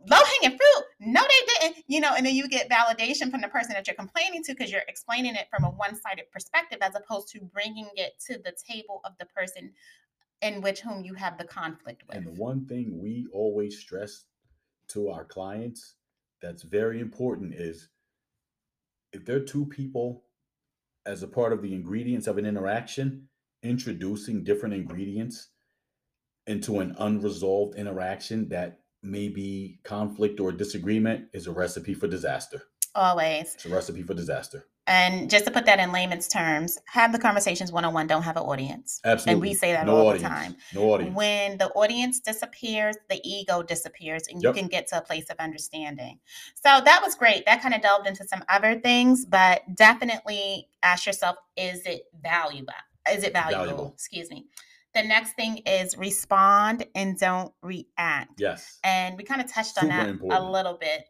low 0.08 0.18
hanging 0.40 0.58
fruit. 0.58 0.84
No, 1.00 1.22
they 1.22 1.68
didn't. 1.68 1.84
You 1.86 2.00
know, 2.00 2.14
and 2.16 2.24
then 2.24 2.34
you 2.34 2.48
get 2.48 2.68
validation 2.68 3.30
from 3.30 3.40
the 3.40 3.48
person 3.48 3.72
that 3.74 3.86
you're 3.86 3.96
complaining 3.96 4.42
to 4.44 4.52
because 4.52 4.70
you're 4.70 4.82
explaining 4.88 5.34
it 5.34 5.48
from 5.50 5.64
a 5.64 5.70
one 5.70 5.96
sided 5.96 6.30
perspective 6.32 6.78
as 6.80 6.94
opposed 6.94 7.28
to 7.28 7.40
bringing 7.40 7.88
it 7.96 8.14
to 8.26 8.38
the 8.38 8.52
table 8.68 9.00
of 9.04 9.12
the 9.18 9.26
person 9.26 9.72
in 10.42 10.60
which 10.60 10.80
whom 10.80 11.04
you 11.04 11.14
have 11.14 11.38
the 11.38 11.44
conflict 11.44 12.02
with. 12.06 12.16
And 12.16 12.26
the 12.26 12.40
one 12.40 12.66
thing 12.66 13.00
we 13.00 13.26
always 13.32 13.78
stress 13.78 14.24
to 14.88 15.08
our 15.08 15.24
clients 15.24 15.94
that's 16.40 16.62
very 16.62 17.00
important 17.00 17.54
is 17.54 17.88
if 19.12 19.24
there 19.24 19.36
are 19.36 19.40
two 19.40 19.66
people 19.66 20.24
as 21.06 21.22
a 21.22 21.28
part 21.28 21.52
of 21.52 21.62
the 21.62 21.74
ingredients 21.74 22.26
of 22.26 22.38
an 22.38 22.46
interaction, 22.46 23.28
introducing 23.62 24.42
different 24.42 24.74
ingredients 24.74 25.48
into 26.46 26.80
an 26.80 26.94
unresolved 26.98 27.76
interaction 27.76 28.48
that 28.48 28.80
may 29.02 29.28
be 29.28 29.80
conflict 29.84 30.40
or 30.40 30.52
disagreement 30.52 31.26
is 31.32 31.46
a 31.46 31.52
recipe 31.52 31.94
for 31.94 32.06
disaster. 32.06 32.62
Always. 32.94 33.54
It's 33.54 33.64
a 33.64 33.70
recipe 33.70 34.02
for 34.02 34.14
disaster. 34.14 34.66
And 34.86 35.30
just 35.30 35.44
to 35.44 35.50
put 35.52 35.64
that 35.66 35.78
in 35.78 35.92
layman's 35.92 36.26
terms, 36.26 36.76
have 36.86 37.12
the 37.12 37.18
conversations 37.18 37.70
one 37.70 37.84
on 37.84 37.94
one, 37.94 38.08
don't 38.08 38.22
have 38.24 38.36
an 38.36 38.42
audience. 38.42 39.00
Absolutely. 39.04 39.32
And 39.32 39.40
we 39.40 39.54
say 39.54 39.72
that 39.72 39.86
no 39.86 39.96
all 39.96 40.12
the 40.12 40.18
time. 40.18 40.56
No 40.74 40.82
audience. 40.90 41.14
When 41.14 41.56
the 41.58 41.68
audience 41.68 42.18
disappears, 42.18 42.96
the 43.08 43.20
ego 43.22 43.62
disappears, 43.62 44.24
and 44.28 44.42
Yep. 44.42 44.54
you 44.56 44.60
can 44.60 44.68
get 44.68 44.88
to 44.88 44.98
a 44.98 45.00
place 45.00 45.30
of 45.30 45.36
understanding. 45.38 46.18
So 46.56 46.80
that 46.84 47.00
was 47.02 47.14
great. 47.14 47.46
That 47.46 47.62
kind 47.62 47.74
of 47.74 47.80
delved 47.80 48.08
into 48.08 48.26
some 48.26 48.42
other 48.48 48.80
things, 48.80 49.24
but 49.24 49.62
definitely 49.76 50.68
ask 50.82 51.06
yourself 51.06 51.36
is 51.56 51.86
it 51.86 52.02
valuable? 52.20 52.72
Is 53.10 53.22
it 53.22 53.32
valuable? 53.32 53.64
Valuable. 53.64 53.92
Excuse 53.94 54.30
me. 54.30 54.46
The 54.94 55.02
next 55.02 55.32
thing 55.34 55.58
is 55.58 55.96
respond 55.96 56.86
and 56.94 57.18
don't 57.18 57.52
react. 57.62 58.38
yes. 58.38 58.78
And 58.84 59.16
we 59.16 59.24
kind 59.24 59.40
of 59.40 59.50
touched 59.50 59.78
on 59.78 59.84
Super 59.84 60.28
that 60.28 60.38
a 60.38 60.42
little 60.42 60.78
bit. 60.78 61.04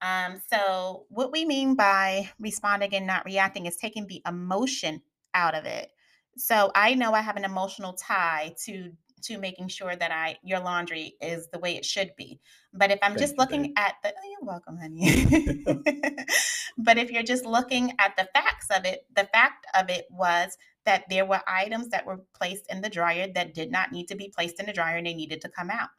Um, 0.00 0.40
so, 0.50 1.06
what 1.08 1.32
we 1.32 1.44
mean 1.44 1.74
by 1.74 2.30
responding 2.38 2.94
and 2.94 3.06
not 3.06 3.24
reacting 3.24 3.66
is 3.66 3.76
taking 3.76 4.06
the 4.06 4.22
emotion 4.26 5.02
out 5.34 5.54
of 5.54 5.64
it. 5.64 5.90
So, 6.36 6.70
I 6.74 6.94
know 6.94 7.12
I 7.12 7.20
have 7.20 7.36
an 7.36 7.44
emotional 7.44 7.94
tie 7.94 8.54
to 8.64 8.92
to 9.22 9.38
making 9.38 9.68
sure 9.68 9.94
that 9.96 10.12
I 10.12 10.36
your 10.42 10.60
laundry 10.60 11.14
is 11.20 11.48
the 11.52 11.58
way 11.58 11.76
it 11.76 11.84
should 11.84 12.12
be. 12.16 12.40
But 12.72 12.90
if 12.90 12.98
I'm 13.02 13.12
Thank 13.12 13.20
just 13.20 13.34
you, 13.34 13.38
looking 13.38 13.62
babe. 13.62 13.74
at 13.76 13.94
the 14.02 14.10
oh, 14.10 14.30
you're 14.30 14.46
welcome, 14.46 14.78
honey. 14.78 15.64
but 16.78 16.98
if 16.98 17.10
you're 17.10 17.22
just 17.22 17.44
looking 17.44 17.94
at 17.98 18.16
the 18.16 18.28
facts 18.34 18.68
of 18.70 18.84
it, 18.84 19.06
the 19.14 19.28
fact 19.32 19.66
of 19.78 19.90
it 19.90 20.06
was 20.10 20.56
that 20.88 21.04
there 21.10 21.26
were 21.26 21.42
items 21.46 21.90
that 21.90 22.06
were 22.06 22.24
placed 22.32 22.64
in 22.70 22.80
the 22.80 22.88
dryer 22.88 23.28
that 23.34 23.52
did 23.52 23.70
not 23.70 23.92
need 23.92 24.08
to 24.08 24.16
be 24.16 24.32
placed 24.34 24.58
in 24.58 24.64
the 24.64 24.72
dryer 24.72 24.96
and 24.96 25.06
they 25.06 25.12
needed 25.12 25.42
to 25.42 25.48
come 25.50 25.68
out. 25.68 25.90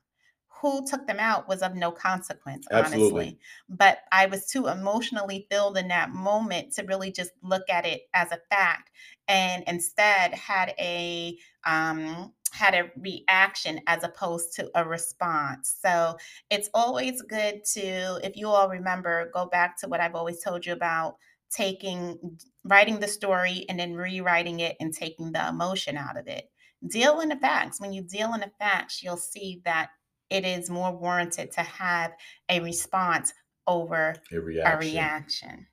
Who 0.62 0.84
took 0.88 1.06
them 1.06 1.20
out 1.20 1.48
was 1.48 1.62
of 1.62 1.76
no 1.76 1.92
consequence, 1.92 2.68
Absolutely. 2.72 3.08
honestly. 3.08 3.40
But 3.70 4.00
I 4.12 4.26
was 4.26 4.48
too 4.48 4.66
emotionally 4.66 5.46
filled 5.52 5.78
in 5.78 5.90
that 5.90 6.10
moment 6.10 6.74
to 6.74 6.84
really 6.86 7.12
just 7.12 7.30
look 7.44 7.70
at 7.70 7.86
it 7.86 8.02
as 8.16 8.32
a 8.32 8.40
fact 8.50 8.90
and 9.28 9.64
instead 9.68 10.34
had 10.34 10.74
a 10.80 11.38
um 11.66 12.34
had 12.52 12.74
a 12.74 12.90
reaction 12.98 13.80
as 13.86 14.04
opposed 14.04 14.56
to 14.56 14.72
a 14.74 14.84
response. 14.84 15.78
So 15.80 16.18
it's 16.50 16.68
always 16.74 17.22
good 17.22 17.64
to, 17.74 18.20
if 18.24 18.36
you 18.36 18.48
all 18.48 18.70
remember, 18.70 19.30
go 19.36 19.46
back 19.46 19.78
to 19.82 19.88
what 19.88 20.00
I've 20.00 20.16
always 20.16 20.42
told 20.42 20.66
you 20.66 20.74
about 20.74 21.18
taking 21.52 22.38
writing 22.64 23.00
the 23.00 23.08
story 23.08 23.66
and 23.70 23.80
then 23.80 23.94
rewriting 23.94 24.60
it 24.60 24.76
and 24.80 24.94
taking 24.94 25.32
the 25.32 25.48
emotion 25.48 25.98
out 25.98 26.18
of 26.18 26.28
it. 26.28 26.50
Deal 26.88 27.20
in 27.22 27.30
the 27.30 27.36
facts. 27.36 27.82
When 27.82 27.92
you 27.94 28.04
deal 28.04 28.34
in 28.34 28.42
the 28.42 28.52
facts, 28.60 29.04
you'll 29.04 29.18
see 29.18 29.62
that 29.66 29.90
it 30.30 30.46
is 30.46 30.70
more 30.70 30.96
warranted 30.96 31.52
to 31.52 31.62
have 31.62 32.12
a 32.48 32.60
response 32.60 33.34
over 33.68 34.16
A 34.32 34.40
reaction. 34.40 34.74
a 34.74 34.78
reaction. 34.78 35.68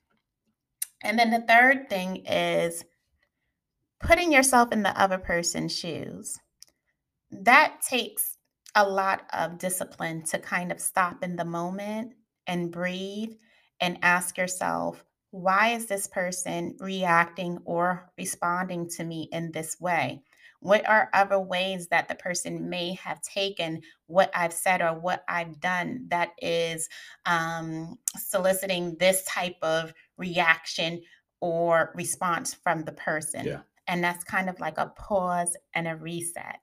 And 1.02 1.18
then 1.18 1.30
the 1.30 1.42
third 1.42 1.88
thing 1.88 2.24
is 2.26 2.84
putting 4.00 4.32
yourself 4.32 4.72
in 4.72 4.82
the 4.82 4.98
other 5.00 5.18
person's 5.18 5.76
shoes. 5.76 6.38
That 7.30 7.82
takes 7.86 8.38
a 8.74 8.88
lot 8.88 9.26
of 9.32 9.58
discipline 9.58 10.22
to 10.24 10.38
kind 10.38 10.72
of 10.72 10.80
stop 10.80 11.22
in 11.22 11.36
the 11.36 11.44
moment 11.44 12.12
and 12.46 12.70
breathe 12.70 13.32
and 13.80 13.98
ask 14.02 14.38
yourself, 14.38 15.04
why 15.36 15.68
is 15.68 15.84
this 15.84 16.06
person 16.06 16.74
reacting 16.80 17.58
or 17.66 18.10
responding 18.16 18.88
to 18.88 19.04
me 19.04 19.28
in 19.32 19.52
this 19.52 19.78
way? 19.78 20.22
What 20.60 20.88
are 20.88 21.10
other 21.12 21.38
ways 21.38 21.88
that 21.88 22.08
the 22.08 22.14
person 22.14 22.70
may 22.70 22.94
have 22.94 23.20
taken 23.20 23.82
what 24.06 24.30
I've 24.34 24.54
said 24.54 24.80
or 24.80 24.98
what 24.98 25.24
I've 25.28 25.60
done 25.60 26.06
that 26.08 26.30
is 26.40 26.88
um, 27.26 27.98
soliciting 28.16 28.96
this 28.98 29.24
type 29.26 29.56
of 29.60 29.92
reaction 30.16 31.02
or 31.40 31.92
response 31.94 32.54
from 32.54 32.84
the 32.84 32.92
person? 32.92 33.44
Yeah. 33.44 33.60
And 33.86 34.02
that's 34.02 34.24
kind 34.24 34.48
of 34.48 34.58
like 34.58 34.78
a 34.78 34.86
pause 34.96 35.54
and 35.74 35.86
a 35.86 35.96
reset. 35.96 36.60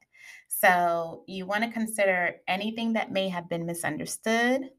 So 0.47 1.25
you 1.27 1.45
want 1.45 1.63
to 1.63 1.69
consider 1.69 2.37
anything 2.47 2.93
that 2.93 3.11
may 3.11 3.29
have 3.29 3.47
been 3.49 3.67
misunderstood. 3.67 4.71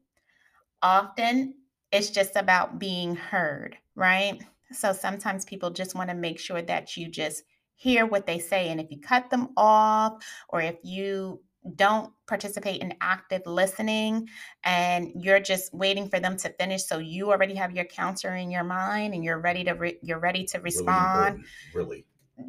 Often 0.81 1.55
it's 1.93 2.09
just 2.09 2.35
about 2.35 2.77
being 2.77 3.15
heard, 3.15 3.77
right? 3.95 4.41
So 4.71 4.93
sometimes 4.93 5.45
people 5.45 5.69
just 5.69 5.95
want 5.95 6.09
to 6.09 6.15
make 6.15 6.39
sure 6.39 6.61
that 6.61 6.97
you 6.97 7.07
just 7.07 7.43
hear 7.75 8.05
what 8.05 8.25
they 8.25 8.39
say. 8.39 8.69
And 8.69 8.79
if 8.79 8.89
you 8.89 8.99
cut 8.99 9.29
them 9.29 9.49
off 9.57 10.23
or 10.49 10.61
if 10.61 10.75
you 10.83 11.41
don't 11.75 12.11
participate 12.27 12.81
in 12.81 12.93
active 13.01 13.41
listening 13.45 14.29
and 14.63 15.11
you're 15.15 15.39
just 15.39 15.73
waiting 15.73 16.07
for 16.07 16.19
them 16.19 16.37
to 16.37 16.49
finish 16.59 16.85
so 16.85 16.99
you 16.99 17.31
already 17.31 17.55
have 17.55 17.71
your 17.71 17.85
counter 17.85 18.35
in 18.35 18.51
your 18.51 18.63
mind 18.63 19.13
and 19.15 19.23
you're 19.23 19.39
ready 19.39 19.63
to 19.63 19.71
re- 19.71 19.97
you're 20.03 20.19
ready 20.19 20.43
to 20.43 20.59
respond 20.59 21.27
important, 21.27 21.47
Really. 21.73 22.05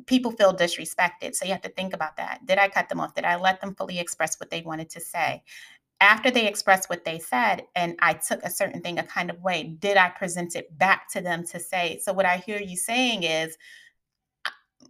people 0.07 0.33
feel 0.33 0.55
disrespected. 0.55 1.35
So 1.35 1.47
you 1.47 1.53
have 1.53 1.63
to 1.63 1.71
think 1.71 1.95
about 1.95 2.19
that. 2.19 2.45
Did 2.45 2.59
I 2.59 2.69
cut 2.69 2.91
them 2.91 3.01
off? 3.01 3.15
Did 3.15 3.25
I 3.25 3.37
let 3.37 3.61
them 3.61 3.75
fully 3.75 3.99
express 3.99 4.39
what 4.39 4.51
they 4.51 4.61
wanted 4.61 4.91
to 4.91 5.01
say? 5.01 5.43
After 6.01 6.31
they 6.31 6.47
expressed 6.47 6.91
what 6.91 7.05
they 7.05 7.19
said, 7.19 7.63
and 7.75 7.97
I 8.01 8.13
took 8.15 8.43
a 8.43 8.51
certain 8.51 8.83
thing 8.83 8.99
a 8.99 9.03
kind 9.03 9.31
of 9.31 9.41
way, 9.43 9.77
did 9.79 9.97
I 9.97 10.11
present 10.11 10.55
it 10.55 10.77
back 10.77 11.11
to 11.13 11.21
them 11.23 11.47
to 11.49 11.59
say? 11.59 12.01
So, 12.03 12.13
what 12.13 12.27
I 12.27 12.37
hear 12.37 12.61
you 12.61 12.77
saying 12.77 13.23
is, 13.23 13.57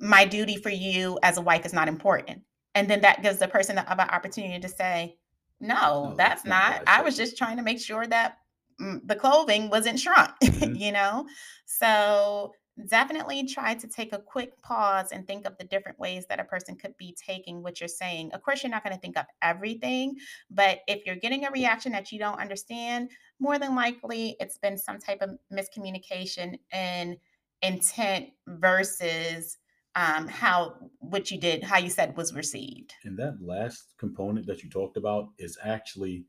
my 0.01 0.25
duty 0.25 0.57
for 0.57 0.71
you 0.71 1.19
as 1.23 1.39
a 1.39 1.41
wife 1.41 1.65
is 1.65 1.73
not 1.73 1.89
important. 1.89 2.43
And 2.75 2.91
then 2.91 3.01
that 3.03 3.23
gives 3.23 3.39
the 3.39 3.49
person 3.49 3.77
the 3.77 3.91
other 3.91 4.03
opportunity 4.03 4.59
to 4.61 4.69
say, 4.69 5.17
no, 5.61 6.11
No, 6.11 6.15
that's 6.17 6.43
that's 6.43 6.45
not. 6.45 6.83
I 6.87 7.03
was 7.03 7.17
just 7.17 7.39
trying 7.39 7.57
to 7.57 7.63
make 7.63 7.81
sure 7.81 8.07
that 8.07 8.39
mm, 8.81 9.01
the 9.07 9.17
clothing 9.17 9.71
wasn't 9.71 9.99
shrunk, 9.99 10.31
Mhm. 10.43 10.79
you 10.79 10.93
know? 10.93 11.27
So 11.65 12.53
definitely 12.85 13.47
try 13.47 13.75
to 13.75 13.87
take 13.87 14.13
a 14.13 14.19
quick 14.19 14.61
pause 14.63 15.13
and 15.13 15.27
think 15.27 15.47
of 15.47 15.57
the 15.59 15.65
different 15.65 15.99
ways 15.99 16.27
that 16.29 16.41
a 16.41 16.45
person 16.45 16.77
could 16.77 16.97
be 16.99 17.17
taking 17.27 17.63
what 17.63 17.81
you're 17.81 17.89
saying. 17.89 18.33
Of 18.33 18.43
course, 18.43 18.63
you're 18.63 18.71
not 18.71 18.85
going 18.85 18.95
to 18.95 19.01
think 19.01 19.17
of 19.17 19.25
everything, 19.43 20.17
but 20.51 20.81
if 20.87 21.07
you're 21.07 21.17
getting 21.17 21.47
a 21.47 21.51
reaction 21.51 21.93
that 21.93 22.13
you 22.13 22.19
don't 22.19 22.39
understand, 22.39 23.11
more 23.41 23.59
than 23.59 23.75
likely 23.75 24.37
it's 24.41 24.59
been 24.59 24.77
some 24.77 24.99
type 24.99 25.23
of 25.23 25.39
miscommunication 25.53 26.59
and 26.73 27.17
intent 27.63 28.29
versus 28.47 29.59
um, 29.95 30.29
how 30.29 30.75
what 30.99 31.31
you 31.31 31.41
did, 31.41 31.65
how 31.65 31.79
you 31.79 31.89
said 31.89 32.17
was 32.17 32.35
received. 32.35 32.93
And 33.05 33.19
that 33.19 33.39
last 33.41 33.95
component 33.99 34.47
that 34.47 34.63
you 34.63 34.69
talked 34.69 34.99
about 34.99 35.29
is 35.39 35.57
actually 35.65 36.27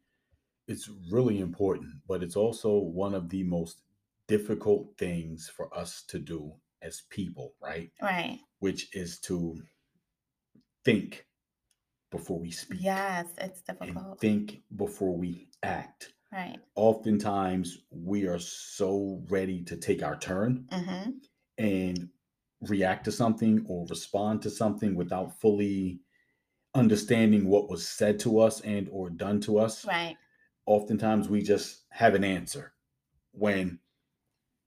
it's 0.68 0.90
really 1.10 1.40
important, 1.40 1.94
but 2.08 2.24
it's 2.24 2.36
also 2.36 2.78
one 2.78 3.14
of 3.14 3.30
the 3.30 3.44
most 3.44 3.82
difficult 4.28 4.94
things 4.98 5.50
for 5.56 5.76
us 5.78 6.04
to 6.10 6.20
do 6.20 6.54
as 6.82 7.04
people, 7.10 7.54
right? 7.62 7.92
Right. 8.02 8.40
Which 8.60 8.96
is 8.96 9.20
to 9.22 9.58
think 10.86 11.26
before 12.12 12.40
we 12.40 12.52
speak. 12.52 12.80
Yes, 12.82 13.28
it's 13.38 13.62
difficult. 13.62 14.20
think 14.20 14.62
before 14.76 15.18
we 15.18 15.50
act. 15.64 16.14
Right. 16.32 16.58
Oftentimes 16.76 17.86
we 17.90 18.26
are 18.28 18.40
so 18.40 19.24
ready 19.30 19.64
to 19.64 19.78
take 19.78 20.04
our 20.04 20.18
turn 20.18 20.68
Mm-hmm. 20.72 21.12
and 21.58 22.10
react 22.62 23.06
to 23.06 23.12
something 23.12 23.64
or 23.68 23.86
respond 23.90 24.42
to 24.42 24.50
something 24.50 24.96
without 24.96 25.40
fully 25.40 26.00
understanding 26.76 27.48
what 27.48 27.70
was 27.70 27.88
said 27.88 28.20
to 28.20 28.40
us 28.40 28.62
and 28.62 28.88
or 28.92 29.10
done 29.10 29.40
to 29.42 29.58
us 29.60 29.86
Right. 29.86 30.18
oftentimes 30.66 31.30
we 31.30 31.42
just 31.44 31.84
have 31.90 32.14
an 32.16 32.24
answer 32.24 32.74
when 33.32 33.80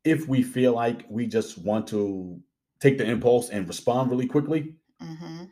if 0.04 0.26
we 0.28 0.42
feel 0.42 0.72
like 0.74 1.04
we 1.08 1.26
just 1.26 1.58
want 1.58 1.86
to 1.88 2.40
take 2.80 2.98
the 2.98 3.04
impulse 3.04 3.50
and 3.50 3.68
respond 3.68 4.10
really 4.10 4.26
quickly 4.26 4.74
Mm-hmm. 5.02 5.44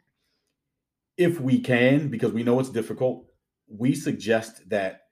if 1.17 1.41
we 1.41 1.59
can 1.59 2.09
because 2.09 2.33
we 2.33 2.43
know 2.43 2.61
it's 2.61 2.69
difficult 2.69 3.25
we 3.67 3.95
suggest 3.95 4.69
that 4.69 5.05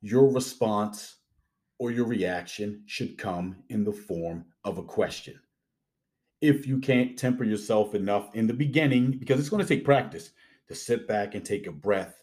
your 0.00 0.32
response 0.32 1.18
or 1.78 1.92
your 1.92 2.06
reaction 2.06 2.82
should 2.86 3.16
come 3.16 3.62
in 3.68 3.84
the 3.84 3.92
form 3.92 4.46
of 4.64 4.78
a 4.78 4.82
question 4.82 5.38
if 6.40 6.66
you 6.66 6.78
can't 6.78 7.16
temper 7.16 7.44
yourself 7.44 7.94
enough 7.94 8.34
in 8.34 8.46
the 8.46 8.52
beginning, 8.52 9.12
because 9.12 9.40
it's 9.40 9.48
going 9.48 9.62
to 9.62 9.68
take 9.68 9.84
practice 9.84 10.30
to 10.68 10.74
sit 10.74 11.08
back 11.08 11.34
and 11.34 11.44
take 11.44 11.66
a 11.66 11.72
breath 11.72 12.22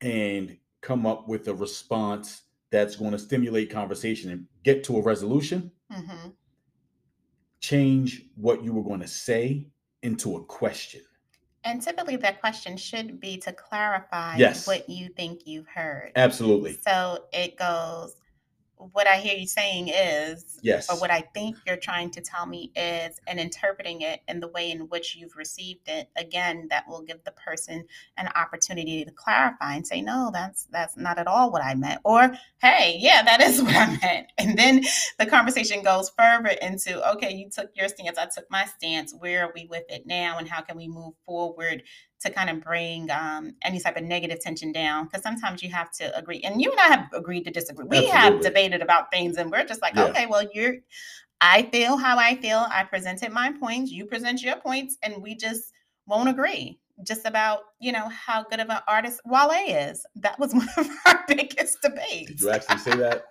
and 0.00 0.56
come 0.82 1.06
up 1.06 1.28
with 1.28 1.46
a 1.48 1.54
response 1.54 2.42
that's 2.76 2.94
going 2.96 3.12
to 3.12 3.18
stimulate 3.18 3.70
conversation 3.70 4.30
and 4.30 4.46
get 4.62 4.84
to 4.84 4.98
a 4.98 5.02
resolution, 5.02 5.70
Mm-hmm. 5.92 6.30
change 7.60 8.22
what 8.34 8.62
you 8.62 8.72
were 8.72 8.82
going 8.82 9.00
to 9.00 9.08
say 9.08 9.66
into 10.02 10.36
a 10.36 10.44
question. 10.44 11.00
And 11.64 11.80
typically, 11.80 12.16
that 12.16 12.40
question 12.40 12.76
should 12.76 13.18
be 13.20 13.38
to 13.38 13.52
clarify 13.52 14.36
Yes. 14.36 14.66
what 14.66 14.88
you 14.88 15.08
think 15.08 15.46
you've 15.46 15.66
heard. 15.68 16.12
Absolutely. 16.16 16.78
So 16.86 17.24
it 17.32 17.56
goes, 17.56 18.16
what 18.78 19.06
I 19.06 19.16
hear 19.16 19.36
you 19.36 19.46
saying 19.46 19.88
is, 19.88 20.58
Yes. 20.62 20.90
or 20.90 20.96
what 20.98 21.10
I 21.10 21.20
think 21.34 21.56
you're 21.66 21.76
trying 21.76 22.10
to 22.12 22.20
tell 22.20 22.46
me 22.46 22.72
is, 22.76 23.18
and 23.26 23.40
interpreting 23.40 24.02
it 24.02 24.20
in 24.28 24.40
the 24.40 24.48
way 24.48 24.70
in 24.70 24.88
which 24.88 25.16
you've 25.16 25.36
received 25.36 25.88
it. 25.88 26.08
Again, 26.16 26.66
that 26.70 26.86
will 26.88 27.02
give 27.02 27.24
the 27.24 27.30
person 27.32 27.84
an 28.16 28.28
opportunity 28.34 29.04
to 29.04 29.10
clarify 29.10 29.74
and 29.74 29.86
say, 29.86 30.02
no, 30.02 30.30
that's 30.32 30.64
that's 30.70 30.96
not 30.96 31.18
at 31.18 31.26
all 31.26 31.50
what 31.50 31.64
I 31.64 31.74
meant. 31.74 32.00
Or, 32.04 32.36
hey, 32.60 32.96
yeah, 32.98 33.22
that 33.22 33.40
is 33.40 33.62
what 33.62 33.74
I 33.74 33.98
meant. 34.02 34.26
And 34.38 34.58
then 34.58 34.82
the 35.18 35.26
conversation 35.26 35.82
goes 35.82 36.10
further 36.10 36.50
into, 36.60 37.06
okay, 37.12 37.32
you 37.34 37.48
took 37.50 37.70
your 37.74 37.88
stance, 37.88 38.18
I 38.18 38.26
took 38.26 38.50
my 38.50 38.64
stance. 38.66 39.14
Where 39.18 39.46
are 39.46 39.52
we 39.54 39.66
with 39.66 39.84
it 39.88 40.06
now, 40.06 40.38
and 40.38 40.48
how 40.48 40.60
can 40.60 40.76
we 40.76 40.88
move 40.88 41.14
forward 41.24 41.82
to 42.20 42.30
kind 42.30 42.50
of 42.50 42.62
bring 42.62 43.10
um, 43.10 43.54
any 43.62 43.80
type 43.80 43.96
of 43.96 44.04
negative 44.04 44.40
tension 44.40 44.72
down? 44.72 45.04
Because 45.04 45.22
sometimes 45.22 45.62
you 45.62 45.70
have 45.70 45.90
to 45.92 46.16
agree, 46.16 46.40
and 46.42 46.60
you 46.60 46.70
and 46.70 46.80
I 46.80 46.84
have 46.88 47.08
agreed 47.12 47.44
to 47.44 47.50
disagree. 47.50 47.86
We 47.86 48.06
have 48.06 48.40
debated 48.40 48.82
about 48.82 49.10
things, 49.10 49.36
and 49.36 49.50
we're 49.50 49.64
just 49.64 49.82
like, 49.82 49.94
Yeah. 49.94 50.04
okay, 50.04 50.26
well, 50.26 50.46
you're. 50.52 50.76
I 51.40 51.64
feel 51.64 51.98
how 51.98 52.18
I 52.18 52.36
feel. 52.36 52.66
I 52.70 52.84
presented 52.84 53.30
my 53.30 53.52
points. 53.60 53.90
You 53.90 54.06
present 54.06 54.42
your 54.42 54.56
points, 54.56 54.96
and 55.02 55.22
we 55.22 55.34
just 55.34 55.72
won't 56.06 56.28
agree. 56.28 56.78
Just 57.02 57.26
about 57.26 57.60
you 57.78 57.92
know 57.92 58.08
how 58.08 58.42
good 58.44 58.60
of 58.60 58.70
an 58.70 58.78
artist 58.88 59.20
Wale 59.26 59.50
is. 59.68 60.06
That 60.16 60.38
was 60.38 60.54
one 60.54 60.68
of 60.78 60.88
our 61.06 61.24
biggest 61.28 61.82
debates. 61.82 62.30
Did 62.30 62.40
you 62.40 62.50
actually 62.50 62.78
say 62.78 62.96
that? 62.96 63.26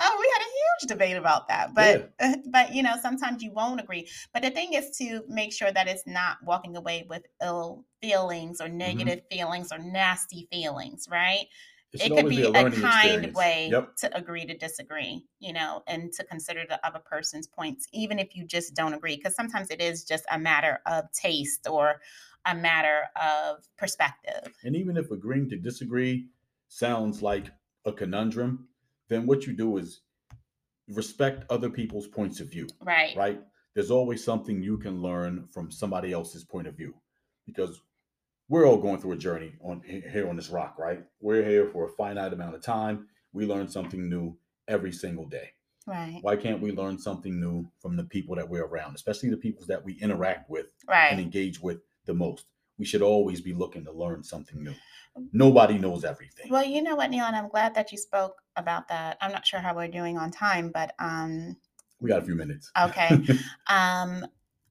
Oh, 0.00 0.16
we 0.18 0.30
had 0.32 0.42
a 0.42 0.50
huge 0.50 0.88
debate 0.88 1.16
about 1.16 1.48
that. 1.48 1.74
But 1.74 2.12
but 2.50 2.74
you 2.74 2.82
know, 2.82 2.96
sometimes 3.00 3.42
you 3.42 3.52
won't 3.52 3.80
agree. 3.80 4.08
But 4.32 4.42
the 4.42 4.50
thing 4.50 4.74
is 4.74 4.96
to 4.98 5.24
make 5.28 5.52
sure 5.52 5.72
that 5.72 5.88
it's 5.88 6.06
not 6.06 6.38
walking 6.44 6.76
away 6.76 7.06
with 7.08 7.24
ill 7.42 7.84
feelings 8.00 8.60
Mm-hmm. 8.60 8.66
or 8.66 8.68
negative 8.68 9.22
feelings 9.30 9.72
or 9.72 9.78
nasty 9.78 10.48
feelings, 10.52 11.08
right? 11.10 11.46
It 11.92 12.00
It, 12.00 12.12
could 12.12 12.12
always 12.12 12.28
be 12.28 12.42
a, 12.42 12.50
learning 12.50 12.84
kind 12.84 12.84
experience. 12.84 13.34
way 13.34 13.66
Yep. 13.66 13.96
to 13.98 14.14
agree 14.16 14.44
to 14.44 14.56
disagree, 14.56 15.24
you 15.40 15.52
know, 15.52 15.82
and 15.86 16.12
to 16.12 16.24
consider 16.24 16.64
the 16.68 16.84
other 16.86 16.98
person's 16.98 17.46
points, 17.46 17.86
even 17.92 18.18
if 18.18 18.36
you 18.36 18.44
just 18.44 18.74
don't 18.74 18.92
agree. 18.92 19.16
Because 19.16 19.34
sometimes 19.34 19.70
it 19.70 19.80
is 19.80 20.04
just 20.04 20.24
a 20.30 20.38
matter 20.38 20.80
of 20.86 21.10
taste 21.12 21.66
or 21.66 22.02
a 22.44 22.54
matter 22.54 23.08
of 23.16 23.66
perspective. 23.78 24.52
And 24.62 24.76
even 24.76 24.98
if 24.98 25.10
agreeing 25.10 25.48
to 25.48 25.56
disagree 25.56 26.28
sounds 26.68 27.22
like 27.22 27.52
a 27.86 27.92
conundrum, 27.92 28.68
then 29.08 29.26
what 29.26 29.46
you 29.46 29.52
do 29.52 29.76
is 29.78 30.00
respect 30.88 31.44
other 31.50 31.68
people's 31.70 32.06
points 32.06 32.40
of 32.40 32.50
view, 32.50 32.68
Right. 32.80 33.16
right? 33.16 33.40
There's 33.74 33.90
always 33.90 34.24
something 34.24 34.62
you 34.62 34.78
can 34.78 35.02
learn 35.02 35.48
from 35.52 35.70
somebody 35.70 36.12
else's 36.12 36.44
point 36.44 36.66
of 36.66 36.76
view 36.76 36.94
because 37.44 37.80
we're 38.48 38.66
all 38.66 38.78
going 38.78 39.00
through 39.00 39.12
a 39.12 39.16
journey 39.18 39.52
on 39.60 39.82
here 39.82 40.28
on 40.28 40.36
this 40.36 40.48
rock, 40.50 40.78
right? 40.78 41.04
We're 41.20 41.44
here 41.44 41.68
for 41.68 41.84
a 41.86 41.88
finite 41.88 42.32
amount 42.32 42.54
of 42.54 42.62
time. 42.62 43.08
We 43.32 43.44
learn 43.44 43.68
something 43.68 44.08
new 44.08 44.38
every 44.68 44.92
single 44.92 45.26
day. 45.26 45.50
Right. 45.86 46.18
Why 46.22 46.36
can't 46.36 46.60
we 46.60 46.72
learn 46.72 46.98
something 46.98 47.38
new 47.38 47.70
from 47.80 47.96
the 47.96 48.04
people 48.04 48.34
that 48.36 48.48
we're 48.48 48.64
around, 48.64 48.94
especially 48.94 49.30
the 49.30 49.36
people 49.36 49.66
that 49.66 49.84
we 49.84 49.94
interact 49.94 50.48
with 50.48 50.72
and 50.88 51.20
engage 51.20 51.60
with 51.60 51.78
the 52.06 52.14
most? 52.14 52.46
We 52.78 52.84
should 52.84 53.02
always 53.02 53.40
be 53.40 53.52
looking 53.52 53.84
to 53.84 53.92
learn 53.92 54.22
something 54.22 54.62
new. 54.62 54.74
Um, 55.16 55.28
Nobody 55.32 55.78
knows 55.78 56.04
everything. 56.04 56.50
Well, 56.50 56.64
you 56.64 56.82
know 56.82 56.94
what, 56.96 57.10
Neil, 57.10 57.24
and 57.24 57.36
I'm 57.36 57.48
glad 57.48 57.74
that 57.74 57.90
you 57.92 57.98
spoke 57.98 58.34
about 58.56 58.88
that. 58.88 59.18
I'm 59.20 59.32
not 59.32 59.46
sure 59.46 59.60
how 59.60 59.74
we're 59.74 59.88
doing 59.88 60.18
on 60.18 60.30
time, 60.30 60.70
but 60.72 60.94
um, 60.98 61.56
We 62.00 62.08
got 62.10 62.22
a 62.22 62.24
few 62.24 62.34
minutes. 62.34 62.70
okay. 62.80 63.10
um, 63.68 64.26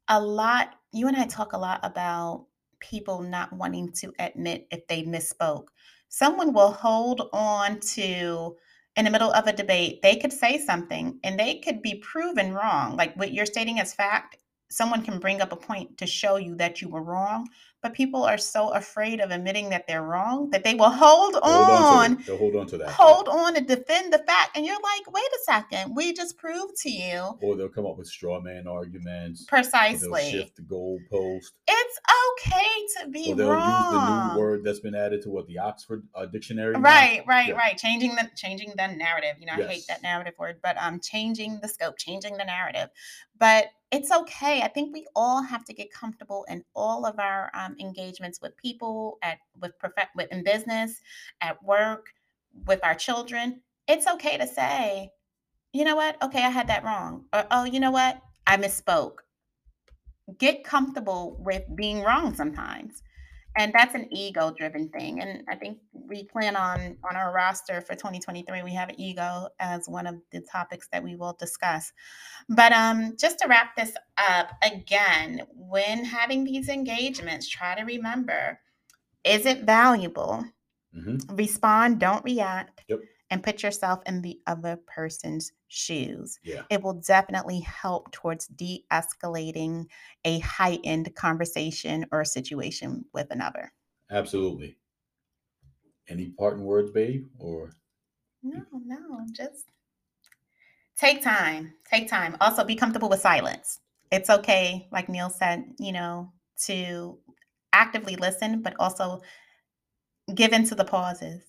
a 0.07 0.21
lot. 0.21 0.75
You 0.91 1.07
and 1.07 1.17
I 1.17 1.25
talk 1.25 1.53
a 1.53 1.57
lot 1.57 1.79
about 1.83 2.45
people 2.79 3.21
not 3.21 3.51
wanting 3.53 3.91
to 3.93 4.13
admit 4.19 4.67
if 4.71 4.87
they 4.87 5.03
misspoke. 5.03 5.67
Someone 6.09 6.53
will 6.53 6.71
hold 6.71 7.29
on 7.33 7.79
to 7.79 8.55
in 8.95 9.05
the 9.05 9.11
middle 9.11 9.31
of 9.33 9.47
a 9.47 9.53
debate. 9.53 10.01
They 10.01 10.15
could 10.15 10.31
say 10.31 10.57
something, 10.59 11.19
and 11.23 11.39
they 11.39 11.55
could 11.55 11.81
be 11.81 11.95
proven 11.95 12.53
wrong. 12.53 12.95
Like 12.95 13.15
what 13.17 13.33
you're 13.33 13.45
stating 13.45 13.79
as 13.79 13.93
fact. 13.93 14.37
Someone 14.69 15.03
can 15.03 15.19
bring 15.19 15.41
up 15.41 15.51
a 15.51 15.55
point 15.55 15.97
to 15.99 16.07
show 16.07 16.37
you 16.37 16.55
that 16.55 16.81
you 16.81 16.89
were 16.89 17.03
wrong, 17.03 17.47
but 17.85 17.93
people 17.93 18.23
are 18.23 18.39
so 18.39 18.69
afraid 18.73 19.19
of 19.21 19.29
admitting 19.29 19.69
that 19.69 19.85
they're 19.87 20.01
wrong 20.01 20.49
that 20.49 20.63
they 20.63 20.73
will 20.73 20.89
hold 20.89 21.35
Hold 21.35 21.69
on 21.69 22.13
on 22.13 22.23
to 22.23 22.35
hold 22.35 22.55
on 22.55 22.65
to 22.65 22.79
that. 22.79 22.89
hold 22.89 23.27
on 23.29 23.55
and 23.55 23.67
defend 23.67 24.11
the 24.11 24.17
fact. 24.17 24.57
And 24.57 24.65
you're 24.65 24.73
like, 24.81 25.13
wait 25.13 25.23
a 25.23 25.39
second, 25.43 25.95
we 25.95 26.11
just 26.13 26.35
proved 26.35 26.75
to 26.77 26.89
you 26.89 27.37
Or 27.43 27.55
they'll 27.55 27.69
come 27.69 27.85
up 27.85 27.95
with 27.99 28.07
straw 28.07 28.41
man 28.41 28.65
arguments. 28.67 29.45
precisely. 29.45 30.31
shift 30.31 30.55
the 30.55 30.63
goalpost. 30.63 31.51
It's 31.67 31.99
okay 32.31 33.03
to 33.03 33.09
be 33.09 33.29
Or 33.29 33.35
they'll 33.35 33.53
use 33.53 33.85
the 33.91 33.99
new 34.33 34.39
word 34.39 34.63
that's 34.63 34.79
been 34.79 34.95
added 34.95 35.21
to 35.21 35.29
what 35.29 35.45
the 35.45 35.59
Oxford 35.59 36.07
uh, 36.15 36.25
dictionary. 36.25 36.73
now. 36.73 36.79
Right, 36.79 37.21
right, 37.27 37.49
Yeah. 37.49 37.53
right. 37.53 37.77
Changing 37.77 38.15
the 38.15 38.27
changing 38.35 38.73
the 38.75 38.87
narrative. 38.87 39.35
You 39.39 39.45
know, 39.45 39.53
I 39.53 39.67
hate 39.67 39.83
that 39.89 40.01
narrative 40.01 40.33
word, 40.39 40.57
but 40.63 40.75
um 40.81 40.99
changing 40.99 41.59
the 41.61 41.67
scope, 41.67 41.99
changing 41.99 42.37
the 42.37 42.45
narrative. 42.45 42.89
But 43.39 43.67
it's 43.91 44.11
okay. 44.11 44.61
I 44.61 44.67
think 44.67 44.93
we 44.93 45.05
all 45.15 45.41
have 45.41 45.63
to 45.65 45.73
get 45.73 45.91
comfortable 45.91 46.45
in 46.49 46.63
all 46.75 47.05
of 47.05 47.19
our 47.19 47.51
um, 47.53 47.75
engagements 47.79 48.41
with 48.41 48.57
people, 48.57 49.17
at 49.21 49.37
with 49.59 49.77
prof- 49.79 50.09
with 50.15 50.31
in 50.31 50.43
business, 50.43 51.01
at 51.41 51.61
work, 51.63 52.07
with 52.65 52.79
our 52.83 52.95
children. 52.95 53.61
It's 53.87 54.07
okay 54.07 54.37
to 54.37 54.47
say, 54.47 55.11
you 55.73 55.83
know 55.83 55.95
what? 55.95 56.21
Okay, 56.23 56.43
I 56.43 56.49
had 56.49 56.67
that 56.67 56.83
wrong. 56.83 57.25
Or 57.33 57.45
oh, 57.51 57.65
you 57.65 57.79
know 57.79 57.91
what? 57.91 58.19
I 58.47 58.57
misspoke. 58.57 59.17
Get 60.39 60.63
comfortable 60.63 61.37
with 61.39 61.63
being 61.75 62.01
wrong 62.01 62.33
sometimes 62.33 63.03
and 63.57 63.73
that's 63.73 63.95
an 63.95 64.07
ego 64.11 64.51
driven 64.57 64.89
thing 64.89 65.21
and 65.21 65.43
i 65.49 65.55
think 65.55 65.79
we 65.93 66.23
plan 66.25 66.55
on 66.55 66.97
on 67.09 67.15
our 67.15 67.33
roster 67.33 67.81
for 67.81 67.95
2023 67.95 68.63
we 68.63 68.73
have 68.73 68.91
ego 68.97 69.47
as 69.59 69.87
one 69.87 70.07
of 70.07 70.15
the 70.31 70.41
topics 70.51 70.87
that 70.91 71.03
we 71.03 71.15
will 71.15 71.33
discuss 71.39 71.91
but 72.49 72.71
um 72.73 73.15
just 73.19 73.39
to 73.39 73.47
wrap 73.47 73.75
this 73.75 73.93
up 74.17 74.51
again 74.63 75.41
when 75.53 76.03
having 76.05 76.43
these 76.43 76.69
engagements 76.69 77.47
try 77.47 77.75
to 77.75 77.83
remember 77.83 78.59
is 79.23 79.45
it 79.45 79.63
valuable 79.63 80.45
Mhm. 80.95 81.37
respond 81.37 81.99
don't 81.99 82.23
react 82.23 82.83
Yep. 82.87 82.99
And 83.29 83.43
put 83.43 83.63
yourself 83.63 84.01
in 84.05 84.21
the 84.21 84.39
other 84.47 84.77
person's 84.85 85.51
shoes 85.67 86.39
Yeah. 86.43 86.61
it 86.69 86.81
will 86.81 86.93
definitely 86.93 87.59
help 87.61 88.11
towards 88.11 88.47
de-escalating 88.47 89.87
a 90.23 90.39
heightened 90.39 91.13
conversation 91.15 92.05
or 92.11 92.23
situation 92.23 93.05
with 93.13 93.27
another. 93.31 93.73
Absolutely. 94.11 94.77
Any 96.07 96.29
parting 96.29 96.63
words, 96.63 96.91
babe? 96.91 97.27
Or 97.39 97.71
No, 98.43 98.61
no, 98.71 99.25
just 99.31 99.65
take 100.95 101.23
time. 101.23 101.73
Take 101.89 102.07
time. 102.07 102.37
Also 102.39 102.63
be 102.63 102.75
comfortable 102.75 103.09
with 103.09 103.21
silence. 103.21 103.79
It's 104.11 104.29
okay, 104.29 104.87
like 104.91 105.09
Neil 105.09 105.31
said, 105.31 105.65
you 105.79 105.91
know, 105.91 106.31
to 106.65 107.17
actively 107.73 108.15
listen, 108.15 108.61
but 108.61 108.75
also 108.79 109.21
give 110.33 110.53
into 110.53 110.75
the 110.75 110.85
pauses. 110.85 111.41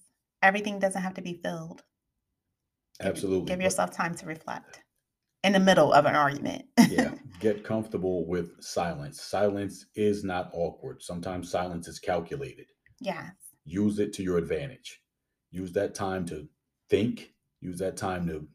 Everything 0.43 0.79
doesn't 0.79 1.03
have 1.03 1.15
to 1.15 1.23
be 1.23 1.41
filled. 1.43 1.83
Absolutely. 3.01 3.47
Give 3.47 3.61
yourself 3.61 3.91
time 3.91 4.15
to 4.17 4.27
reflect 4.27 4.81
in 5.45 5.53
the 5.53 5.61
middle 5.61 5.93
of 5.93 6.07
an 6.07 6.15
argument. 6.15 6.65
yeah. 6.89 7.13
Get 7.41 7.65
comfortable 7.65 8.27
with 8.27 8.63
silence. 8.63 9.21
Silence 9.23 9.87
is 9.95 10.25
not 10.25 10.51
awkward. 10.55 11.03
Sometimes 11.03 11.51
silence 11.51 11.87
is 11.87 11.99
calculated. 11.99 12.67
yes. 13.01 13.33
use 13.65 13.99
it 13.99 14.13
to 14.15 14.23
your 14.23 14.39
advantage. 14.39 15.03
Use 15.51 15.73
that 15.73 15.95
time 15.95 16.25
to 16.27 16.49
think, 16.89 17.35
use 17.61 17.79
that 17.79 17.97
time 17.97 18.27
to 18.29 18.49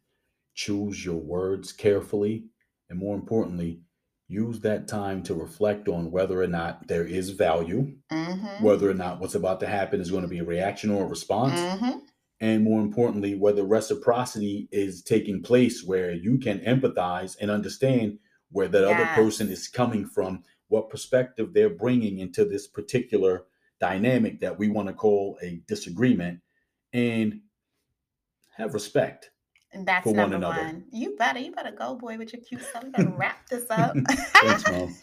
choose 0.55 1.05
your 1.05 1.17
words 1.17 1.71
carefully, 1.71 2.45
and 2.89 2.97
more 2.97 3.15
importantly, 3.15 3.81
use 4.31 4.61
that 4.61 4.87
time 4.87 5.21
to 5.23 5.33
reflect 5.33 5.87
on 5.89 6.09
whether 6.09 6.41
or 6.41 6.47
not 6.47 6.87
there 6.87 7.05
is 7.05 7.31
value, 7.31 7.93
Mm-hmm. 8.11 8.63
whether 8.63 8.89
or 8.89 8.93
not 8.93 9.19
what's 9.19 9.35
about 9.35 9.59
to 9.61 9.67
happen 9.67 10.01
is 10.01 10.11
going 10.11 10.23
to 10.23 10.27
be 10.27 10.39
a 10.39 10.43
reaction 10.43 10.89
or 10.89 11.03
a 11.05 11.07
response, 11.07 11.59
Mm-hmm. 11.59 11.99
and 12.39 12.63
more 12.63 12.81
importantly, 12.81 13.35
whether 13.35 13.63
reciprocity 13.63 14.67
is 14.71 15.01
taking 15.03 15.41
place 15.41 15.83
where 15.83 16.11
you 16.13 16.37
can 16.39 16.59
empathize 16.59 17.35
and 17.39 17.51
understand 17.51 18.19
where 18.51 18.67
that 18.67 18.83
other 18.83 19.05
person 19.15 19.49
is 19.49 19.67
coming 19.67 20.05
from, 20.05 20.43
what 20.67 20.89
perspective 20.89 21.53
they're 21.53 21.69
bringing 21.69 22.19
into 22.19 22.43
this 22.45 22.67
particular 22.67 23.43
dynamic 23.79 24.39
that 24.41 24.57
we 24.59 24.69
want 24.69 24.87
to 24.87 24.93
call 24.93 25.37
a 25.41 25.61
disagreement, 25.67 26.39
and 26.93 27.41
have 28.57 28.73
respect. 28.73 29.31
And 29.73 29.87
that's 29.87 30.03
for 30.03 30.13
one 30.13 30.31
number 30.31 30.47
another. 30.47 30.63
one. 30.63 30.83
You 30.91 31.15
better, 31.17 31.39
you 31.39 31.51
better 31.53 31.71
go, 31.71 31.95
boy, 31.95 32.17
with 32.17 32.33
your 32.33 32.41
cute 32.41 32.61
stuff. 32.61 32.83
You 32.83 32.91
better 32.91 33.09
wrap 33.17 33.47
this 33.47 33.65
up. 33.69 33.95
Thanks, 34.07 34.69
Mom. 34.69 34.95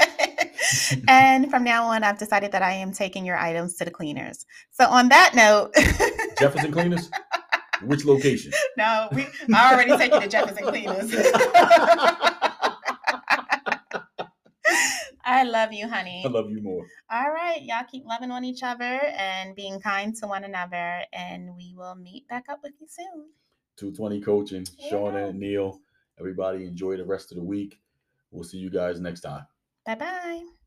and 1.09 1.51
from 1.51 1.65
now 1.65 1.85
on, 1.85 2.05
I've 2.05 2.19
decided 2.19 2.53
that 2.53 2.63
I 2.63 2.73
am 2.73 2.93
taking 2.93 3.25
your 3.25 3.37
items 3.37 3.77
to 3.77 3.85
the 3.85 3.91
cleaners. 3.91 4.45
So 4.73 4.85
on 4.85 5.09
that 5.09 5.35
note, 5.35 5.73
Jefferson 6.39 6.73
Cleaners? 6.73 7.11
Which 7.85 8.05
location? 8.05 8.53
no, 8.77 9.09
we 9.13 9.27
I 9.55 9.73
already 9.73 9.97
take 9.97 10.13
you 10.13 10.21
to 10.21 10.29
Jefferson 10.29 10.65
Cleaners. 10.65 11.15
I 15.25 15.45
love 15.45 15.73
you, 15.73 15.87
honey. 15.89 16.23
I 16.25 16.29
love 16.29 16.51
you 16.51 16.63
more. 16.63 16.85
All 17.11 17.31
right, 17.31 17.63
y'all 17.63 17.85
keep 17.91 18.05
loving 18.05 18.31
on 18.31 18.45
each 18.45 18.63
other 18.63 18.85
and 18.85 19.55
being 19.55 19.79
kind 19.81 20.15
to 20.17 20.27
one 20.27 20.43
another, 20.43 21.03
and 21.13 21.55
we 21.57 21.75
will 21.77 21.95
meet 21.95 22.27
back 22.29 22.47
up 22.49 22.61
with 22.63 22.73
you 22.81 22.87
soon. 22.89 23.29
220 23.79 24.21
coaching, 24.21 24.65
Shawna 24.65 25.13
Yeah. 25.15 25.27
and 25.29 25.39
Neil. 25.41 25.81
Everybody 26.19 26.65
enjoy 26.67 26.97
the 26.97 27.05
rest 27.05 27.31
of 27.33 27.37
the 27.39 27.45
week. 27.45 27.81
We'll 28.31 28.45
see 28.45 28.59
you 28.59 28.71
guys 28.71 29.01
next 29.01 29.21
time. 29.21 29.47
Bye 29.87 29.95
bye. 29.95 30.58